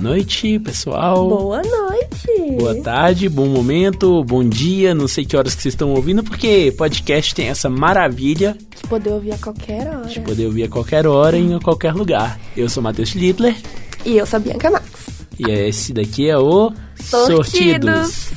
[0.00, 1.28] Boa noite, pessoal.
[1.28, 2.56] Boa noite.
[2.58, 4.94] Boa tarde, bom momento, bom dia.
[4.94, 9.10] Não sei que horas que vocês estão ouvindo, porque podcast tem essa maravilha De poder
[9.10, 10.06] ouvir a qualquer hora.
[10.06, 12.40] de poder ouvir a qualquer hora e em qualquer lugar.
[12.56, 13.54] Eu sou Matheus Schlittler
[14.06, 14.86] E eu sou a Bianca Max.
[15.38, 18.30] e esse daqui é o Sortidos.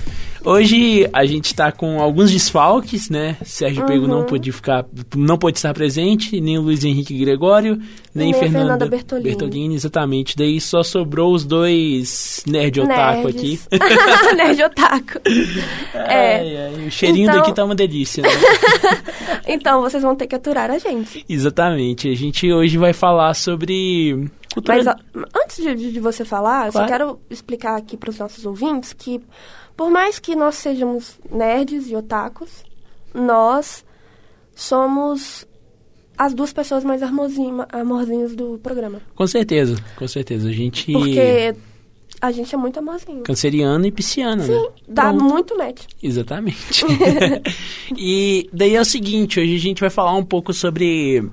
[0.46, 3.38] Hoje a gente tá com alguns desfalques, né?
[3.46, 4.10] Sérgio Pego Uhum.
[4.20, 4.86] não pôde ficar,
[5.16, 7.78] não pôde estar presente, nem o Luiz Henrique Gregório,
[8.14, 9.76] nem, Nem Fernanda, Fernanda Bertolini.
[9.76, 10.36] exatamente.
[10.36, 13.60] Daí só sobrou os dois nerd otaku aqui.
[13.70, 13.70] Nerds.
[14.36, 15.20] Nerd otaku.
[15.94, 16.36] É.
[16.40, 18.30] Ai, ai, o cheirinho Então- daqui tá uma delícia, né?
[19.48, 21.26] Então vocês vão ter que aturar a gente.
[21.28, 22.10] Exatamente.
[22.10, 24.78] A gente hoje vai falar sobre cultura.
[24.78, 26.92] Mas antes de, de você falar, eu só Claro.
[26.92, 29.20] quero explicar aqui para os nossos ouvintes que,
[29.76, 32.64] por mais que nós sejamos nerds e otakus,
[33.14, 33.84] nós
[34.56, 35.48] somos
[36.18, 39.02] as duas pessoas mais amorzinha- amorzinhas do programa.
[39.16, 40.50] Com certeza, com certeza.
[40.50, 40.92] A gente.
[40.92, 41.56] Porque
[42.22, 43.24] a gente é muito amorzinho.
[43.24, 44.70] Canceriano e pisciano, né?
[44.88, 45.24] Dá Pronto.
[45.24, 45.86] muito match.
[46.02, 46.86] Exatamente.
[47.98, 51.24] e daí é o seguinte, hoje a gente vai falar um pouco sobre.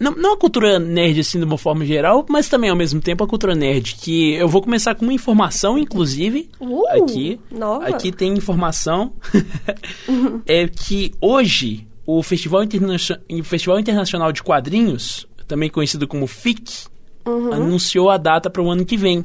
[0.00, 3.22] Não, não a cultura nerd assim de uma forma geral, mas também ao mesmo tempo
[3.22, 3.96] a cultura nerd.
[3.96, 6.48] Que eu vou começar com uma informação, inclusive.
[6.58, 7.38] Uh, aqui.
[7.50, 7.86] nova.
[7.86, 9.12] Aqui tem informação.
[10.46, 12.96] é que hoje o Festival, Interna
[13.44, 16.88] Festival Internacional de Quadrinhos, também conhecido como FIC,
[17.26, 17.52] Uhum.
[17.52, 19.22] anunciou a data para o ano que vem.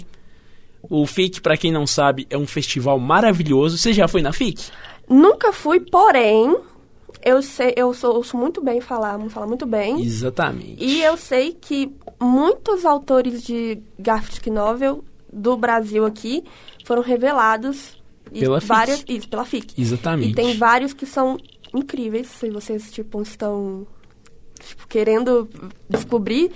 [0.89, 3.77] O FIC, para quem não sabe, é um festival maravilhoso.
[3.77, 4.69] Você já foi na FIC?
[5.09, 6.55] Nunca fui, porém,
[7.23, 10.01] eu sei, eu sou, ouço muito bem falar, falar muito bem.
[10.01, 10.83] Exatamente.
[10.83, 11.91] E eu sei que
[12.21, 16.43] muitos autores de graphic novel do Brasil aqui
[16.85, 17.97] foram revelados.
[18.31, 18.67] Pela FIC.
[18.67, 19.79] várias, Isso, pela FIC.
[19.79, 20.31] Exatamente.
[20.31, 21.37] E tem vários que são
[21.73, 22.27] incríveis.
[22.27, 23.85] Se vocês, tipo, estão
[24.59, 25.47] tipo, querendo
[25.89, 26.51] descobrir,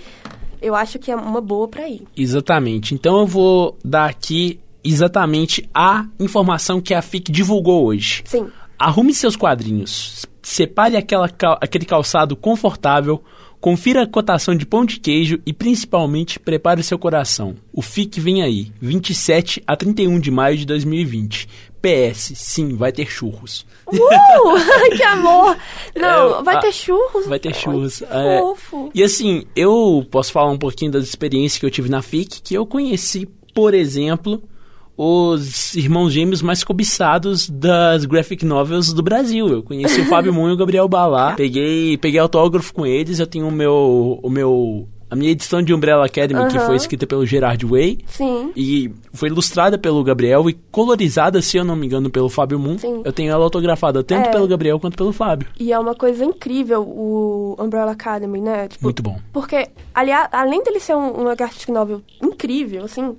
[0.61, 2.07] eu acho que é uma boa pra ir.
[2.15, 2.93] Exatamente.
[2.93, 8.23] Então eu vou dar aqui exatamente a informação que a FIC divulgou hoje.
[8.25, 8.47] Sim.
[8.77, 11.29] Arrume seus quadrinhos, separe aquela
[11.61, 13.23] aquele calçado confortável,
[13.59, 17.55] confira a cotação de pão de queijo e principalmente prepare o seu coração.
[17.73, 21.47] O FIC vem aí, 27 a 31 de maio de 2020.
[21.81, 23.65] PS, sim, vai ter churros.
[23.87, 23.97] Uh!
[24.95, 25.57] que amor!
[25.95, 27.25] Não, É, vai a- ter churros.
[27.25, 28.03] Vai ter churros.
[28.09, 28.39] Ai, é.
[28.39, 28.91] fofo.
[28.93, 32.53] E assim, eu posso falar um pouquinho das experiências que eu tive na FIC, que
[32.53, 34.43] eu conheci, por exemplo,
[35.01, 39.47] os irmãos gêmeos mais cobiçados das graphic novels do Brasil.
[39.47, 41.35] Eu conheci o Fábio Moon e o Gabriel Balá.
[41.37, 45.73] Peguei, peguei autógrafo com eles, eu tenho o meu o meu a minha edição de
[45.73, 46.65] Umbrella Academy, que Aham.
[46.67, 47.99] foi escrita pelo Gerard Way.
[48.07, 48.51] Sim.
[48.57, 52.77] E foi ilustrada pelo Gabriel e colorizada, se eu não me engano, pelo Fábio Moon.
[52.77, 53.01] Sim.
[53.05, 54.31] Eu tenho ela autografada tanto É.
[54.31, 55.47] pelo Gabriel quanto pelo Fábio.
[55.57, 58.67] E é uma coisa incrível o Umbrella Academy, né?
[58.67, 59.17] Tipo, Muito bom.
[59.31, 63.15] Porque, aliás, além dele ser um, uma graphic novel incrível, assim,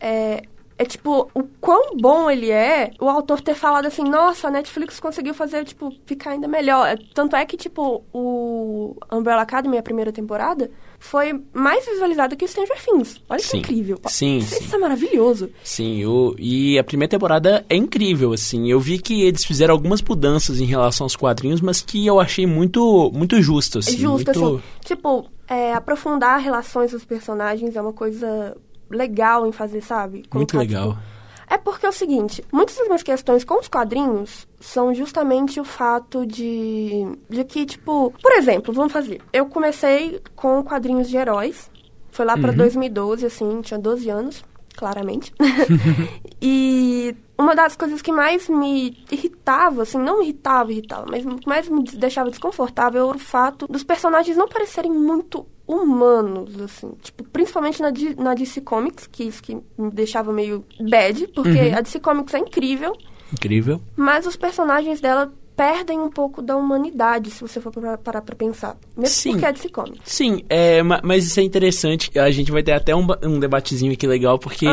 [0.00, 0.42] é,
[0.76, 4.98] é tipo, o quão bom ele é, o autor ter falado assim, nossa, a Netflix
[4.98, 6.88] conseguiu fazer, tipo, ficar ainda melhor.
[6.88, 12.44] É, Tanto é que, tipo, o Umbrella Academy, a primeira temporada, foi mais visualizado que
[12.44, 13.22] o Stranger Things.
[13.28, 13.58] Olha que Sim.
[13.58, 14.00] incrível.
[14.08, 14.74] Sim, Isso, sim.
[14.74, 15.50] é maravilhoso.
[15.62, 18.68] Sim, o, e a primeira temporada é incrível, assim.
[18.68, 22.46] Eu vi que eles fizeram algumas mudanças em relação aos quadrinhos, mas que eu achei
[22.46, 23.96] muito, muito justo, assim.
[23.96, 24.56] Justo, muito...
[24.56, 24.62] assim.
[24.84, 28.56] Tipo, é, aprofundar relações dos personagens é uma coisa
[28.90, 30.24] legal em fazer, sabe?
[30.32, 30.90] Muito Colocar, legal.
[30.92, 31.02] tipo,
[31.48, 35.64] É porque é o seguinte, muitas das minhas questões com os quadrinhos são justamente o
[35.64, 39.20] fato de, de que, tipo, por exemplo, vamos fazer.
[39.32, 41.70] Eu comecei com quadrinhos de heróis.
[42.10, 42.56] Foi lá pra Uhum.
[42.56, 44.44] 2012, assim, tinha 12 anos,
[44.76, 45.32] claramente.
[46.40, 51.68] e uma das coisas que mais me irritava, assim, não irritava, irritava, mas que mais
[51.68, 56.92] me deixava desconfortável era o fato dos personagens não parecerem muito humanos, assim.
[57.02, 61.76] Tipo, principalmente na, na DC Comics, que isso que me deixava meio bad, porque Uhum.
[61.76, 62.92] a DC Comics é incrível,
[63.32, 63.80] Incrível.
[63.96, 68.76] mas os personagens dela perdem um pouco da humanidade, se você for parar pra pensar.
[68.96, 69.30] Mesmo Sim.
[69.32, 70.00] porque é DC Comics.
[70.04, 72.10] Sim, é, ma- mas isso é interessante.
[72.18, 74.66] A gente vai ter até um, um debatezinho aqui legal, porque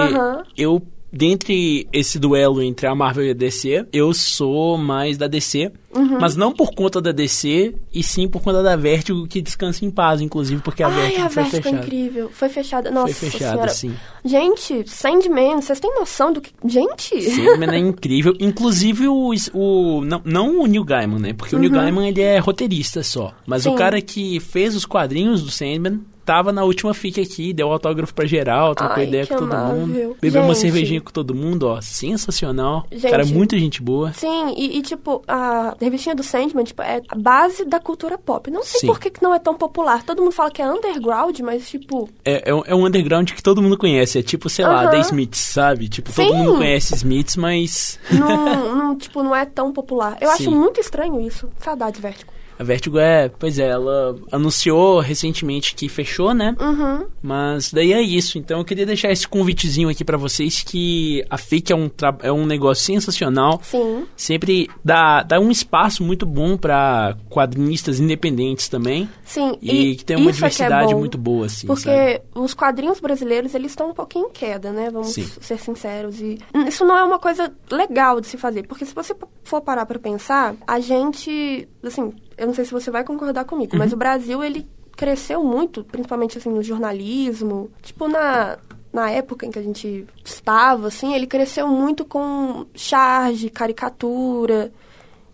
[0.58, 5.72] eu, dentre esse duelo entre a Marvel e a DC, eu sou mais da DC.
[5.94, 6.20] Uhum.
[6.22, 9.92] Mas não por conta da DC, e sim por conta da Vertigo, que descansa em
[9.92, 11.86] paz, inclusive, porque a Ai, Vertigo a foi Vertigo é fechada.
[11.86, 12.30] incrível.
[12.32, 12.92] Foi fechada.
[12.92, 13.70] Nossa foi fechada, senhora.
[13.70, 13.94] sim.
[14.24, 16.52] Gente, Sandman, vocês têm noção do que...
[16.66, 17.22] Gente!
[17.22, 18.34] Sandman é incrível.
[18.40, 19.32] Inclusive o.
[19.54, 21.34] o não, não o Neil Gaiman, né?
[21.34, 23.34] Porque o Neil Gaiman ele é roteirista só.
[23.46, 23.72] Mas Uhum.
[23.72, 23.76] Sim.
[23.76, 28.14] o cara que fez os quadrinhos do Sandman tava na última FIC aqui, deu autógrafo
[28.14, 29.76] pra geral, trocou Ai, ideia com todo amável.
[29.88, 30.18] mundo.
[30.22, 30.62] Bebeu uma Gente.
[30.62, 31.82] cervejinha com todo mundo, ó.
[31.82, 32.86] Sensacional.
[32.92, 33.10] Gente.
[33.12, 34.12] Cara, muita gente boa.
[34.14, 38.50] Sim, e, e, tipo, a revistinha do Sandman, tipo, é a base da cultura pop.
[38.52, 38.88] Não sei Sim.
[38.88, 40.04] por que, que não é tão popular.
[40.04, 43.42] Todo mundo fala que é underground, mas, tipo, É, é, um, é um underground que
[43.44, 44.20] todo mundo conhece.
[44.20, 44.92] É tipo, sei lá, Aham.
[44.92, 45.90] The Smiths, sabe?
[45.90, 46.38] Tipo, todo Sim.
[46.38, 50.18] mundo conhece Smiths, mas não, não, tipo, não é tão popular.
[50.22, 50.56] Eu acho Sim.
[50.56, 51.50] muito estranho isso.
[51.60, 52.32] Saudade, Vértigo.
[52.62, 53.28] A Vertigo é...
[53.28, 56.56] Pois é, ela anunciou recentemente que fechou, né?
[56.62, 57.08] Uhum.
[57.22, 58.38] Mas daí é isso.
[58.38, 61.90] Então eu queria deixar esse convitezinho aqui pra vocês que a FIC é um,
[62.22, 63.60] é um negócio sensacional.
[63.64, 64.06] Sim.
[64.16, 69.10] Sempre dá, dá um espaço muito bom pra quadrinistas independentes também.
[69.26, 71.00] Sim, E, que tem uma é é diversidade bom.
[71.00, 72.22] muito boa, assim, Porque sabe?
[72.36, 74.90] os quadrinhos brasileiros, eles estão um pouquinho em queda, né?
[74.92, 75.26] Vamos Sim.
[75.42, 76.20] ser sinceros.
[76.22, 76.38] E
[76.68, 78.68] isso não é uma coisa legal de se fazer.
[78.68, 81.68] Porque se você for parar pra pensar, a gente...
[81.84, 83.80] Assim, eu não sei se você vai concordar comigo, Uhum.
[83.80, 84.68] mas o Brasil, ele
[84.98, 87.70] cresceu muito, principalmente, assim, no jornalismo.
[87.82, 88.58] Tipo, na...
[88.94, 94.70] Na época em que a gente estava, assim, ele cresceu muito com charge, caricatura.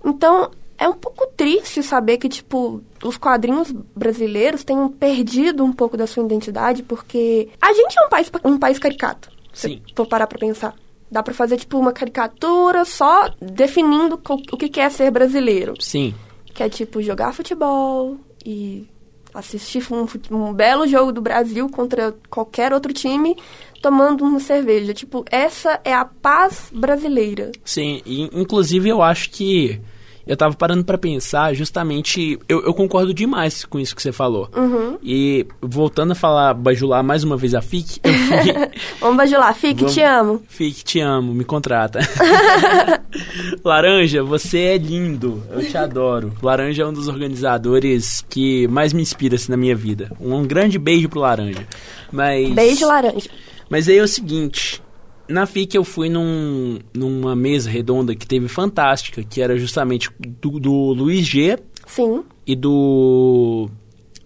[0.05, 5.97] Então, é um pouco triste saber que, tipo, os quadrinhos brasileiros tenham perdido um pouco
[5.97, 9.31] da sua identidade, porque a gente é um país, um país caricato.
[9.51, 9.81] Sim.
[9.87, 10.75] Se for parar pra pensar.
[11.09, 14.21] Dá pra fazer, tipo, uma caricatura só definindo
[14.51, 15.73] o que que é ser brasileiro.
[15.79, 16.13] Sim.
[16.57, 18.87] Que é, tipo, jogar futebol e
[19.31, 23.37] assistir um, um belo jogo do Brasil contra qualquer outro time
[23.79, 24.91] tomando uma cerveja.
[24.91, 27.51] Tipo, essa é a paz brasileira.
[27.63, 29.79] Sim, e, inclusive eu acho que
[30.27, 34.49] eu tava parando pra pensar justamente, eu, eu concordo demais com isso que você falou.
[34.55, 34.97] Uhum.
[35.01, 38.53] E voltando a falar, bajular mais uma vez a FIC, eu fui...
[38.99, 39.53] Vamos bajular.
[39.55, 40.43] Fique, Vamos- te amo.
[40.47, 41.99] FIC, te amo, me contrata.
[43.63, 46.33] Laranja, você é lindo, eu te adoro.
[46.41, 50.11] Laranja é um dos organizadores que mais me inspira assim, na minha vida.
[50.19, 51.65] Um, grande beijo pro Laranja.
[52.11, 52.49] Mas...
[52.53, 53.29] Beijo, laranja.
[53.69, 54.81] Mas aí é o seguinte,
[55.29, 60.09] na FIC eu fui num, numa mesa redonda que teve fantástica, que era justamente
[60.41, 62.23] do, do Luiz G Sim.
[62.45, 63.69] e do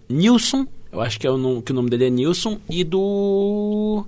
[0.08, 4.04] Nilson, eu acho que, é o, nome- que o nome dele é Nilson, e do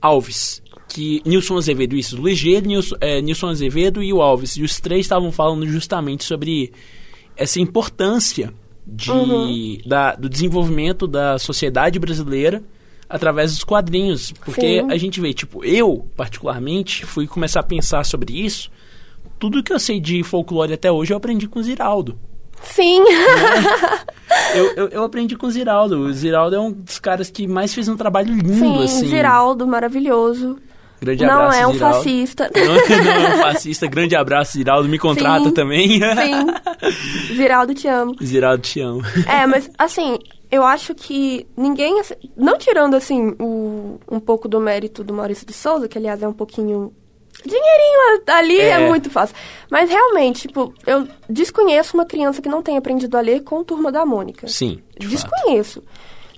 [0.00, 0.62] Alves.
[0.88, 4.56] Que Nilson Azevedo, isso, Luiz G, Nilson, é, Nilson Azevedo e o Alves.
[4.56, 6.72] E os três estavam falando justamente sobre
[7.36, 8.52] essa importância
[8.86, 9.78] de, Uhum.
[9.86, 12.62] da, do desenvolvimento da sociedade brasileira
[13.10, 14.32] através dos quadrinhos.
[14.32, 14.90] Porque Sim.
[14.90, 18.70] a gente vê, tipo, eu, particularmente, fui começar a pensar sobre isso.
[19.38, 22.18] Tudo que eu sei de folclore até hoje eu aprendi com o Ziraldo.
[22.62, 23.02] Sim.
[24.54, 26.00] Eu, eu, eu aprendi com o Ziraldo.
[26.00, 29.08] O Ziraldo é um dos caras que mais fez um trabalho lindo, Sim, assim.
[29.08, 30.58] Ziraldo, maravilhoso.
[31.00, 31.96] Grande não abraço, é um Ziraldo.
[31.96, 32.50] fascista.
[32.54, 33.86] Não, não é um fascista.
[33.86, 34.88] Grande abraço, Ziraldo.
[34.88, 35.88] Me contrata Sim, também.
[36.00, 37.34] Sim.
[37.34, 38.16] Ziraldo, te amo.
[38.22, 39.02] Ziraldo, te amo.
[39.26, 40.18] É, mas assim,
[40.50, 42.00] eu acho que ninguém.
[42.00, 46.22] assim, Não tirando, assim, o, um pouco do mérito do Maurício de Souza, que aliás
[46.22, 46.92] é um pouquinho.
[47.44, 48.70] Dinheirinho ali é.
[48.70, 48.88] É.
[48.88, 49.34] muito fácil.
[49.70, 53.90] Mas realmente, tipo, eu desconheço uma criança que não tenha aprendido a ler com Turma
[53.90, 54.46] da Mônica.
[54.48, 55.82] Sim, de fato.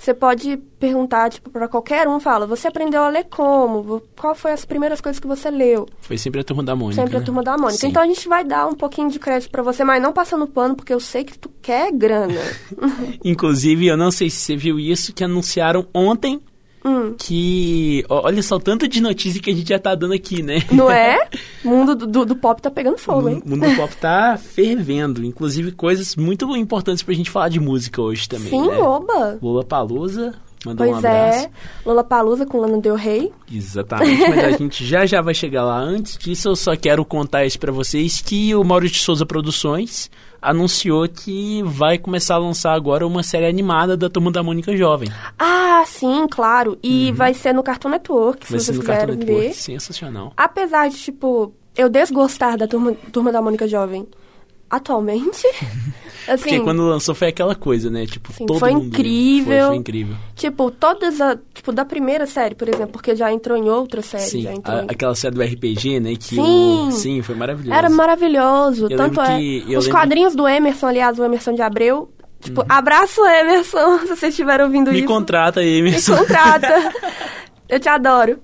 [0.02, 4.02] Você pode perguntar, tipo, pra qualquer um, fala, você aprendeu a ler como?
[4.20, 5.86] Qual foi as primeiras coisas que você leu?
[6.00, 7.00] Foi sempre a turma da Mônica.
[7.00, 7.24] Sempre a né?
[7.24, 7.78] turma da Mônica.
[7.78, 7.86] Sim.
[7.86, 10.74] Então a gente vai dar um pouquinho de crédito pra você, mas não passando pano,
[10.74, 12.40] porque eu sei que tu quer grana.
[13.24, 16.40] Inclusive, eu não sei se você viu isso, que anunciaram ontem
[16.84, 17.14] Hum.
[17.18, 18.04] que.
[18.08, 20.62] Olha só o tanto de notícia que a gente já tá dando aqui, né?
[20.70, 21.28] Não é?
[21.64, 23.42] O mundo do, do- do pop tá pegando fogo, hein?
[23.44, 25.24] O mundo do pop tá fervendo.
[25.24, 28.50] Inclusive, coisas muito importantes pra gente falar de música hoje também.
[28.50, 28.78] Sim, né?
[28.78, 29.38] oba.
[29.42, 30.34] Lula Palusa,
[30.64, 31.46] mandou Pois um abraço.
[31.46, 31.50] é.
[31.86, 33.32] Lola Palusa com Lana Del Rey.
[33.52, 35.78] Exatamente, mas a gente já já vai chegar lá.
[35.78, 40.10] Antes disso, eu só quero contar isso pra vocês que o Maurício de Souza Produções
[40.42, 45.08] anunciou que vai começar a lançar agora uma série animada da Turma da Mônica Jovem.
[45.38, 46.76] Ah, sim, claro.
[46.82, 48.58] E vai ser no Cartoon Network, se Uhum.
[48.58, 49.48] Vai ser vocês no Cartoon quiserem Network.
[49.48, 49.54] ver.
[49.54, 50.32] Sensacional.
[50.36, 54.06] Apesar de, tipo, eu desgostar da turma, turma da Mônica Jovem
[54.68, 55.46] atualmente,
[56.28, 58.06] assim, Porque quando lançou foi aquela coisa, né?
[58.06, 59.58] Tipo, Sim, todo foi mundo incrível.
[59.58, 60.16] Foi, foi incrível.
[60.34, 64.22] tipo, todas a, tipo, da primeira série, por exemplo, porque já entrou em outra série,
[64.24, 64.86] Sim, a- em...
[64.88, 66.14] aquela série do RPG, né?
[66.16, 66.88] Que Sim.
[66.88, 66.92] O...
[66.92, 67.76] Sim, foi maravilhoso.
[67.78, 68.86] Era maravilhoso.
[68.90, 69.38] Eu Tanto é.
[69.38, 72.10] que- Os lembro- quadrinhos do Emerson, aliás, o Emerson de Abreu.
[72.40, 74.92] Tipo, abraço, Emerson, se vocês estiverem ouvindo Uhum.
[74.94, 75.08] Me isso.
[75.08, 76.16] contrata aí, Me Emerson.
[76.16, 76.92] contrata.
[77.68, 78.38] Eu te adoro.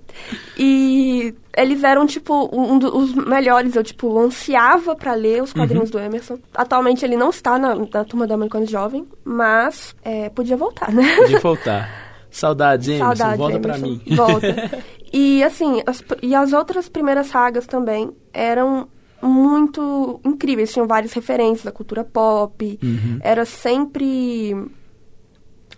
[0.56, 3.74] E eles eram, tipo, um dos melhores.
[3.74, 5.56] Eu, tipo, ansiava pra ler os Uhum.
[5.60, 6.38] quadrinhos do Emerson.
[6.54, 11.16] Atualmente ele não está na, na turma da quando jovem, mas é, podia voltar, né?
[11.16, 12.08] Podia voltar.
[12.30, 13.04] Saudades, Emerson.
[13.16, 13.86] Saudades, Volta pra Emerson.
[14.06, 14.16] mim.
[14.16, 14.88] Volta.
[15.10, 18.86] E assim, as, e as outras primeiras sagas também eram
[19.22, 20.70] muito incríveis.
[20.70, 22.78] Tinham várias referências da cultura pop.
[22.82, 23.18] Uhum.
[23.22, 24.54] Era sempre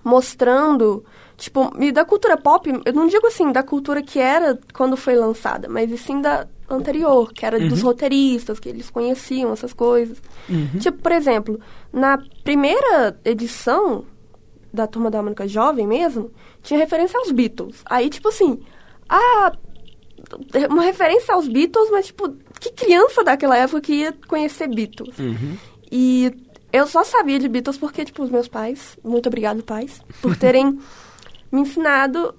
[0.04, 1.04] mostrando,
[1.40, 5.16] tipo, e da cultura pop, eu não digo assim, da cultura que era quando foi
[5.16, 7.68] lançada, mas sim da anterior, que era Uhum.
[7.68, 10.22] dos roteiristas, que eles conheciam essas coisas.
[10.78, 11.58] Tipo, por exemplo,
[11.92, 14.04] na primeira edição
[14.72, 16.30] da Turma da Mônica Jovem mesmo,
[16.62, 17.82] tinha referência aos Beatles.
[17.86, 18.60] Aí, tipo assim,
[19.08, 19.50] ah,
[20.70, 25.18] uma referência aos Beatles, mas tipo, que criança daquela época que ia conhecer Beatles?
[25.18, 25.56] Uhum.
[25.90, 26.30] E
[26.72, 30.78] eu só sabia de Beatles porque, tipo, os meus pais, muito obrigado, pais, por terem
[31.50, 32.34] me ensinado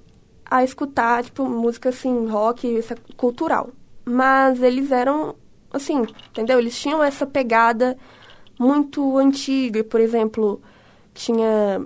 [0.46, 3.70] a escutar, tipo, música assim, rock, essa cultural.
[4.06, 5.36] Mas eles eram,
[5.72, 6.60] assim, entendeu?
[6.60, 7.98] Eles tinham essa pegada
[8.60, 9.84] muito antiga.
[9.84, 10.62] Por exemplo,
[11.14, 11.82] tinha,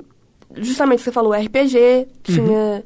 [0.55, 2.84] justamente você falou, RPG, tinha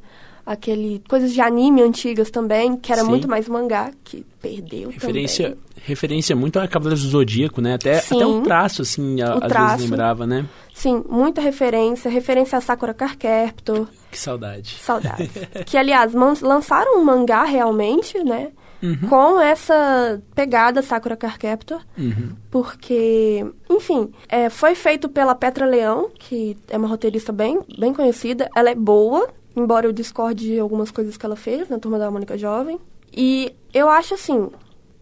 [0.51, 3.07] aquele, coisas de anime antigas também, que era Sim.
[3.09, 5.63] muito mais mangá, que perdeu Referência, também.
[5.85, 7.75] referência muito a Cavaleiros do Zodíaco, né?
[7.75, 8.15] Até, Sim.
[8.15, 9.75] até o traço, assim, a- O às traço.
[9.77, 10.45] vezes lembrava, né?
[10.73, 14.75] Sim, muita referência, referência a Sakura Card Captor, Que saudade.
[14.81, 15.29] saudades.
[15.67, 18.49] que, aliás, lançaram um mangá realmente, né?
[18.81, 19.09] Uhum.
[19.09, 21.81] Com essa pegada Sakura Card Captor.
[21.97, 22.29] Uhum.
[22.49, 28.49] Porque, enfim, é, foi feito pela Petra Leão, que é uma roteirista bem, bem conhecida.
[28.55, 29.27] Ela é boa,
[29.59, 32.79] embora eu discorde de algumas coisas que ela fez na Turma da Mônica Jovem.
[33.11, 34.49] E eu acho assim,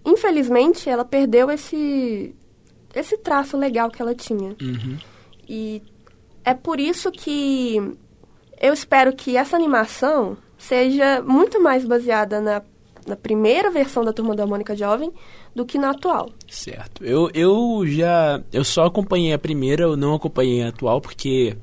[0.06, 2.34] infelizmente, ela perdeu esse,
[2.94, 4.56] esse traço legal que ela tinha.
[4.62, 4.98] Uhum.
[5.48, 5.82] E
[6.44, 7.98] é por isso que
[8.60, 12.62] eu espero que essa animação seja muito mais baseada na,
[13.06, 15.12] na primeira versão da Turma da Mônica Jovem
[15.54, 16.30] do que na atual.
[16.48, 17.04] Certo.
[17.04, 18.42] Eu, eu já.
[18.52, 21.58] Eu só acompanhei a primeira, eu não acompanhei a atual, porque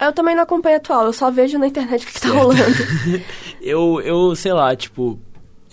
[0.00, 2.42] Eu também não acompanho atual, eu só vejo na internet o que, que tá Certo.
[2.42, 3.22] rolando.
[3.60, 5.18] eu, eu, sei lá, tipo,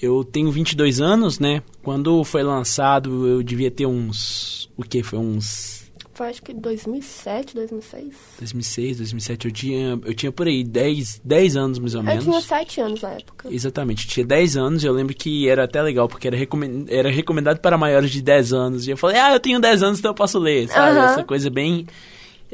[0.01, 1.61] eu tenho 22 anos, né?
[1.83, 4.69] Quando foi lançado, eu devia ter uns.
[4.75, 5.03] O que?
[5.03, 5.85] Foi uns.
[6.13, 8.13] Foi acho que 2007, 2006.
[8.39, 12.23] 2006, 2007, eu tinha, eu tinha por aí 10, 10 anos mais ou Eu menos.
[12.23, 13.49] tinha 7 anos na época.
[13.53, 16.85] Exatamente, eu tinha 10 anos e eu lembro que era até legal, porque era, recomen-
[16.87, 18.87] era recomendado para maiores de 10 anos.
[18.87, 20.97] E eu falei, ah, eu tenho 10 anos, então eu posso ler, sabe?
[20.97, 21.05] Aham.
[21.05, 21.85] Essa coisa bem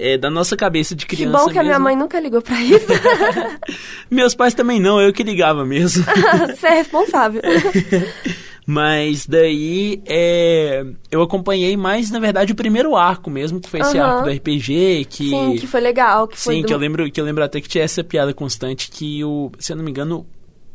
[0.01, 1.83] é, da nossa cabeça de Que criança bom que a minha mesmo.
[1.85, 2.87] mãe nunca ligou pra isso.
[4.09, 6.03] Meus pais também não, eu que ligava mesmo.
[6.55, 7.41] Você é responsável.
[8.65, 13.97] Mas daí é, eu acompanhei mais, na verdade, o primeiro arco mesmo, que foi esse
[13.97, 14.07] Aham.
[14.09, 15.29] arco do RPG, que...
[15.29, 16.27] Sim, que foi legal.
[16.27, 18.33] Que foi Sim, do- que eu lembro, que eu lembro até que tinha essa piada
[18.33, 20.27] constante que o, se eu não me engano,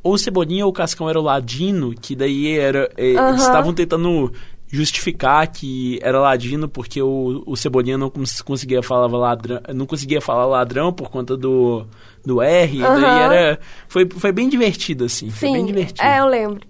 [0.02, 3.28] ou o Cebolinha ou o Cascão era o Ladino, que daí era é, Aham.
[3.30, 4.32] eles estavam tentando
[4.68, 10.20] justificar que era ladino porque o, o Cebolinha não cons- conseguia falar ladrão, não conseguia
[10.20, 11.86] falar ladrão por conta do,
[12.24, 16.02] do R, daí era foi, foi bem divertido assim, foi Sim, bem divertido.
[16.02, 16.60] é, eu lembro.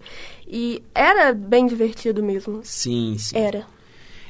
[0.48, 2.60] E era bem divertido mesmo.
[2.62, 3.36] Sim, sim.
[3.36, 3.66] Era.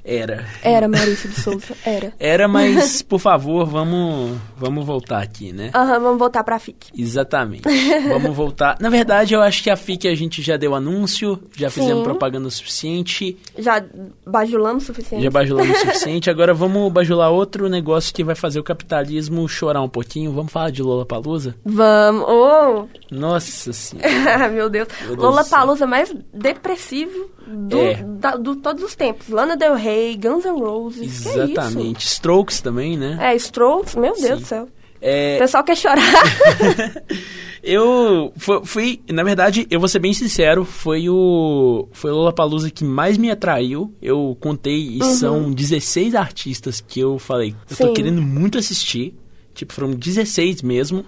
[0.09, 0.45] Era.
[0.63, 1.75] Era, Maurício de Souza.
[1.85, 2.13] Era.
[2.21, 5.71] Era, mas por favor, vamos vamos voltar aqui, né?
[5.75, 6.91] Aham, vamos voltar pra FIC.
[6.97, 7.63] Exatamente.
[8.09, 8.77] Vamos voltar.
[8.81, 12.05] Na verdade, eu acho que a FIC a gente já deu anúncio, já fizemos Sim.
[12.05, 13.83] propaganda o suficiente, Já
[14.27, 15.25] bajulamos o suficiente.
[15.25, 16.31] já bajulamos o suficiente.
[16.31, 20.33] Agora vamos bajular outro negócio que vai fazer o capitalismo chorar um pouquinho.
[20.33, 21.57] Vamos falar de Lola Palusa?
[21.65, 22.25] Vamos.
[22.29, 22.87] Oh!
[23.11, 24.49] Nossa senhora.
[24.49, 24.89] Meu Deus.
[25.01, 25.45] Meu Deus Lola.
[25.45, 27.95] Palusa mais depressivo do, É.
[28.03, 29.29] da- do todos os tempos.
[29.29, 31.26] Lana Del Rey, Guns N' Roses.
[31.26, 31.45] é?
[31.45, 32.07] Exatamente.
[32.07, 33.17] Strokes também, né?
[33.21, 34.35] É, Strokes, meu Deus Sim.
[34.37, 34.65] do céu.
[34.65, 34.69] O
[35.00, 36.03] É, pessoal quer chorar.
[37.62, 42.71] eu fu- fui, na verdade, eu vou ser bem sincero, foi o foi o Lollapalooza
[42.71, 43.93] que mais me atraiu.
[44.00, 47.88] Eu contei e são 16 artistas que eu falei, eu tô Uhum.
[47.91, 47.95] Sim.
[47.95, 49.15] querendo muito assistir.
[49.55, 51.05] Tipo, foram 16 mesmo.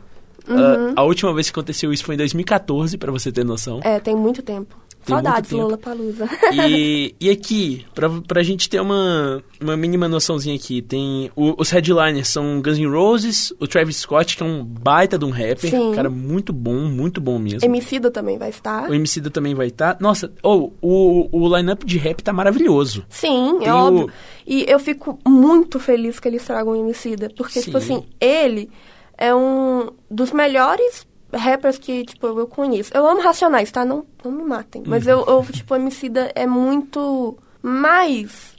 [0.49, 0.57] Uhum.
[0.57, 3.80] Ah, a última vez que aconteceu isso foi em 2014, pra você ter noção.
[3.85, 4.75] é, tem muito tempo.
[5.09, 5.50] Tem Saudades.
[5.50, 6.29] Lola Palusa.
[6.53, 11.71] E, e aqui, pra, pra gente ter uma, uma mínima noçãozinha aqui, tem o- os
[11.71, 15.71] headliners são Guns N' Roses, o Travis Scott, que é um baita de um rapper,
[15.71, 15.93] Sim.
[15.95, 17.65] cara muito bom, muito bom mesmo.
[17.65, 18.88] Emicida também vai estar.
[18.88, 19.97] O Emicida também vai estar.
[20.00, 23.05] Nossa, oh, o, o line-up de rap tá maravilhoso.
[23.09, 24.11] Sim, Tem é o- óbvio.
[24.47, 27.31] E eu fico muito feliz que eles tragam o Emicida.
[27.37, 27.95] Porque, tipo Sim.
[27.97, 28.71] assim, ele
[29.17, 32.90] é um dos melhores rappers que, tipo, eu conheço.
[32.94, 33.85] Eu amo Racionais, tá?
[33.85, 34.82] Não, não me matem.
[34.87, 35.12] Mas Uhum.
[35.12, 38.56] eu, eu, tipo, o Emicida é muito mais,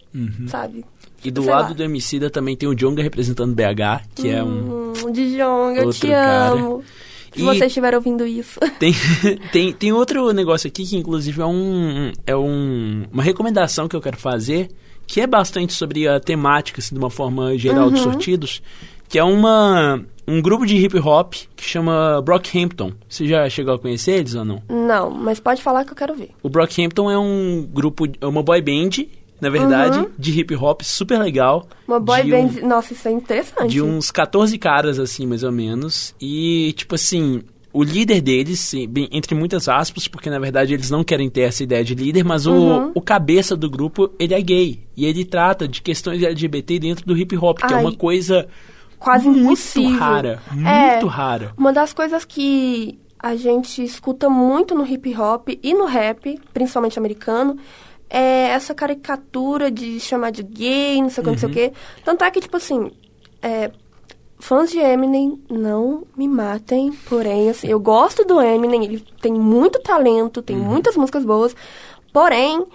[0.47, 0.85] sabe?
[1.23, 1.73] E do Sei lado lá.
[1.73, 4.93] do Emicida também tem o Jonga representando BH, que é um...
[4.93, 6.53] Hum, Dijon, eu te cara.
[6.53, 6.83] amo.
[7.33, 8.59] Se E- você estiver ouvindo isso.
[8.79, 8.93] Tem,
[9.51, 14.01] tem, tem outro negócio aqui que inclusive é um é um, uma recomendação que eu
[14.01, 14.69] quero fazer,
[15.05, 17.91] que é bastante sobre a temática, assim, de uma forma geral Uhum.
[17.91, 18.61] dos sortidos,
[19.09, 22.91] que é uma um grupo de hip hop que chama Brockhampton.
[23.09, 24.61] Você já chegou a conhecer eles ou não?
[24.69, 26.29] Não, mas pode falar que eu quero ver.
[26.43, 29.05] O Brockhampton é um grupo, é uma boy band
[29.41, 31.65] na verdade, de hip hop, super legal.
[31.87, 32.61] Uma boy de um- band.
[32.67, 33.71] Nossa, isso é interessante.
[33.71, 36.13] de uns 14 caras, assim, mais ou menos.
[36.19, 41.05] E, tipo assim, o líder deles, bem, entre muitas aspas, porque na verdade eles não
[41.05, 42.87] querem ter essa ideia de líder, mas Uhum.
[42.87, 44.81] o, o cabeça do grupo, ele é gay.
[44.97, 48.45] E ele trata de questões LGBT dentro do hip hop, que é Ai, uma coisa
[48.99, 49.97] Quase muito impossível.
[49.97, 50.41] rara.
[50.51, 51.09] Muito É.
[51.09, 51.53] rara.
[51.57, 56.99] Uma das coisas que a gente escuta muito no hip hop e no rap, principalmente
[56.99, 57.57] americano,
[58.09, 61.73] é essa caricatura de chamar de gay, não sei o que, não sei o quê.
[62.03, 62.91] Tanto é que, tipo assim,
[63.41, 63.71] é,
[64.39, 69.79] fãs de Eminem não me matem, porém, assim, eu gosto do Eminem, ele tem muito
[69.81, 71.55] talento, tem muitas músicas boas,
[72.11, 72.65] porém,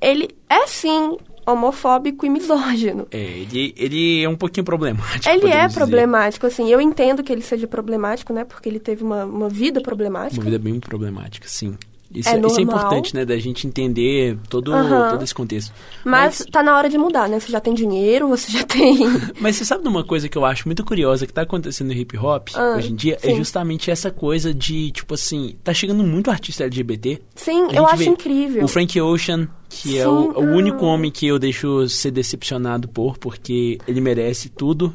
[0.00, 3.06] ele é sim homofóbico e misógino.
[3.10, 5.28] É, ele, ele é um pouquinho problemático.
[5.28, 5.78] Ele é dizer.
[5.78, 6.68] problemático, assim.
[6.70, 8.44] Eu entendo que ele seja problemático, né?
[8.44, 10.42] Porque ele teve uma, uma vida Uma problemática.
[10.42, 11.76] vida bem problemática, sim.
[12.12, 13.24] Isso É é, isso é importante, né?
[13.24, 15.10] Da gente entender todo, Aham.
[15.10, 15.72] todo esse contexto.
[16.04, 17.38] Mas, tá na hora de mudar, né?
[17.38, 18.98] Você já tem dinheiro, você já tem.
[19.40, 21.92] Mas você sabe de uma coisa que eu acho muito curiosa que tá acontecendo no
[21.94, 23.16] hip hop Ah, hoje em dia?
[23.22, 23.36] É sim.
[23.36, 27.20] justamente essa coisa de, tipo assim, tá chegando muito artista LGBT.
[27.36, 28.64] Sim, eu acho incrível.
[28.64, 33.16] O Frank Ocean, que é o, o único homem que eu deixo ser decepcionado por,
[33.16, 34.92] porque ele merece tudo.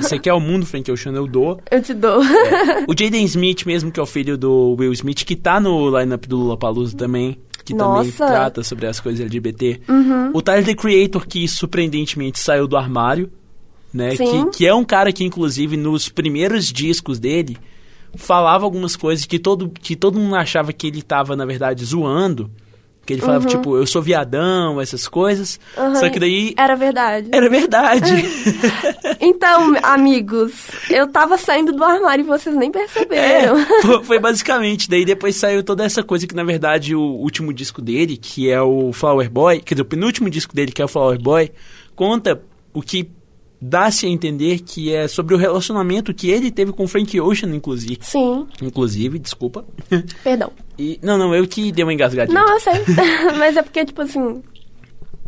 [0.00, 1.60] Você quer o mundo, Frank Ocean, eu dou.
[1.70, 2.20] Eu te dou.
[2.88, 6.24] O Jaden Smith mesmo, que é o filho do Will Smith, que tá no lineup
[6.26, 8.24] do Lollapalooza também, que também Nossa.
[8.24, 8.30] Uhum.
[8.30, 9.82] trata sobre as coisas LGBT.
[10.32, 13.30] O Tyler, The Creator, que surpreendentemente saiu do armário,
[13.92, 14.16] né?
[14.16, 17.58] Que, que é um cara que, inclusive, nos primeiros discos dele,
[18.16, 22.50] falava algumas coisas que todo, que todo mundo achava que ele tava, na verdade, zoando.
[23.08, 25.58] Que ele falava, tipo, eu sou viadão, essas coisas.
[25.74, 25.94] Uhum.
[25.94, 27.30] Só que daí Era verdade.
[27.32, 28.12] era verdade.
[29.20, 30.52] Então, amigos,
[30.90, 33.58] eu tava saindo do armário e vocês nem perceberam.
[33.58, 34.88] É, foi, foi basicamente.
[34.88, 38.60] Daí depois saiu toda essa coisa que, na verdade, o último disco dele, que é
[38.60, 41.50] o Flower Boy, quer dizer, o penúltimo disco dele, que é o Flower Boy,
[41.96, 42.40] conta
[42.74, 43.10] o que
[43.60, 47.54] dá-se a entender que é sobre o relacionamento que ele teve com o Frank Ocean,
[47.54, 47.98] inclusive.
[48.00, 49.64] Sim, Inclusive, desculpa.
[50.22, 50.52] perdão.
[50.78, 52.38] E, não, não, eu que dei uma engasgadinha.
[52.38, 52.74] Não, eu sei.
[53.38, 54.42] Mas é porque, tipo assim.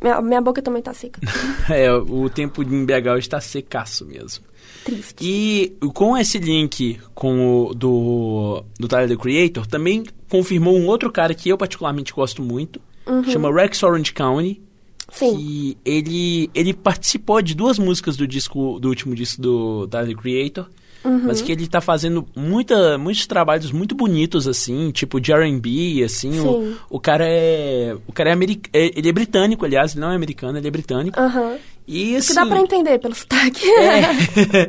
[0.02, 1.20] Minha, minha boca também tá seca.
[1.68, 4.44] É, o tempo de BH está secaço mesmo.
[4.82, 5.14] Triste.
[5.20, 11.12] E com esse link com o do, do Tyler, The Creator, também confirmou um outro
[11.12, 12.80] cara que eu particularmente gosto muito,
[13.30, 14.62] chama Rex Orange County,
[15.10, 15.36] Sim.
[15.36, 20.22] que ele, ele participou de duas músicas do disco do último disco do Tyler, The
[20.22, 20.66] Creator,
[21.02, 26.32] mas que ele tá fazendo muita, muitos trabalhos muito bonitos, assim, tipo de R&B, assim,
[26.32, 26.40] Sim.
[26.40, 27.96] o, o cara é...
[28.06, 30.70] O cara é, americ, é- ele é britânico, aliás, ele não é americano, ele é
[30.70, 31.18] britânico.
[31.18, 31.56] Aham.
[31.92, 32.28] E assim...
[32.28, 33.68] Que dá pra entender pelo sotaque.
[33.68, 34.02] É.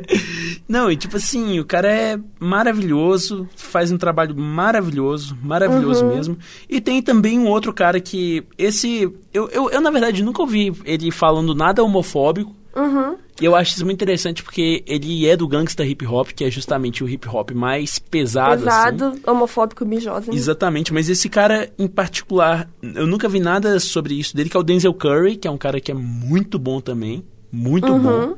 [0.68, 6.16] Não, e tipo assim, o cara é maravilhoso, faz um trabalho maravilhoso, maravilhoso Uhum.
[6.16, 6.38] mesmo.
[6.68, 8.42] E tem também um outro cara que.
[8.58, 9.02] Esse.
[9.32, 12.54] Eu, eu, eu, na verdade, nunca ouvi ele falando nada homofóbico.
[12.74, 13.16] Uhum.
[13.40, 16.50] E eu acho isso muito interessante porque ele é do gangsta hip hop, que é
[16.50, 18.52] justamente o hip hop mais pesado.
[18.68, 18.96] assim.
[18.96, 20.32] Pesado, homofóbico, mijoso.
[20.32, 24.60] Exatamente, mas esse cara em particular, eu nunca vi nada sobre isso dele, que é
[24.60, 28.00] o Denzel Curry, que é um cara que é muito bom também, muito Uhum.
[28.02, 28.34] bom.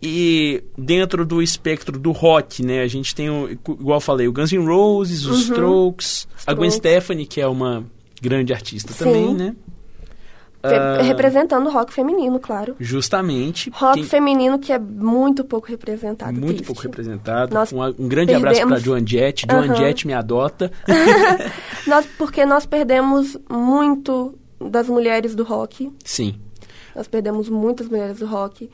[0.00, 4.32] E dentro do espectro do rock, né, a gente tem, o, igual eu falei, o
[4.32, 6.74] Guns N' Roses, os Strokes, a Gwen Uhum.
[6.74, 6.74] Strokes.
[7.02, 7.84] Stefani, que é uma
[8.22, 9.04] grande artista Sim.
[9.04, 9.56] também, né?
[10.68, 12.76] Fe- Ah, Representando o rock feminino, claro.
[12.78, 13.70] Justamente.
[13.74, 16.32] Rock quem- feminino que é muito pouco representado.
[16.32, 16.66] muito triste.
[16.66, 17.54] pouco representado.
[17.54, 19.46] Nós Um, um grande abraço para perdemos- Joan Jett.
[19.50, 19.74] Joan Aham.
[19.74, 20.70] Jett me adota.
[21.86, 25.90] Nós, porque nós perdemos muito das mulheres do rock.
[26.04, 26.34] sim,
[26.94, 28.68] Nós perdemos muitas mulheres do rock.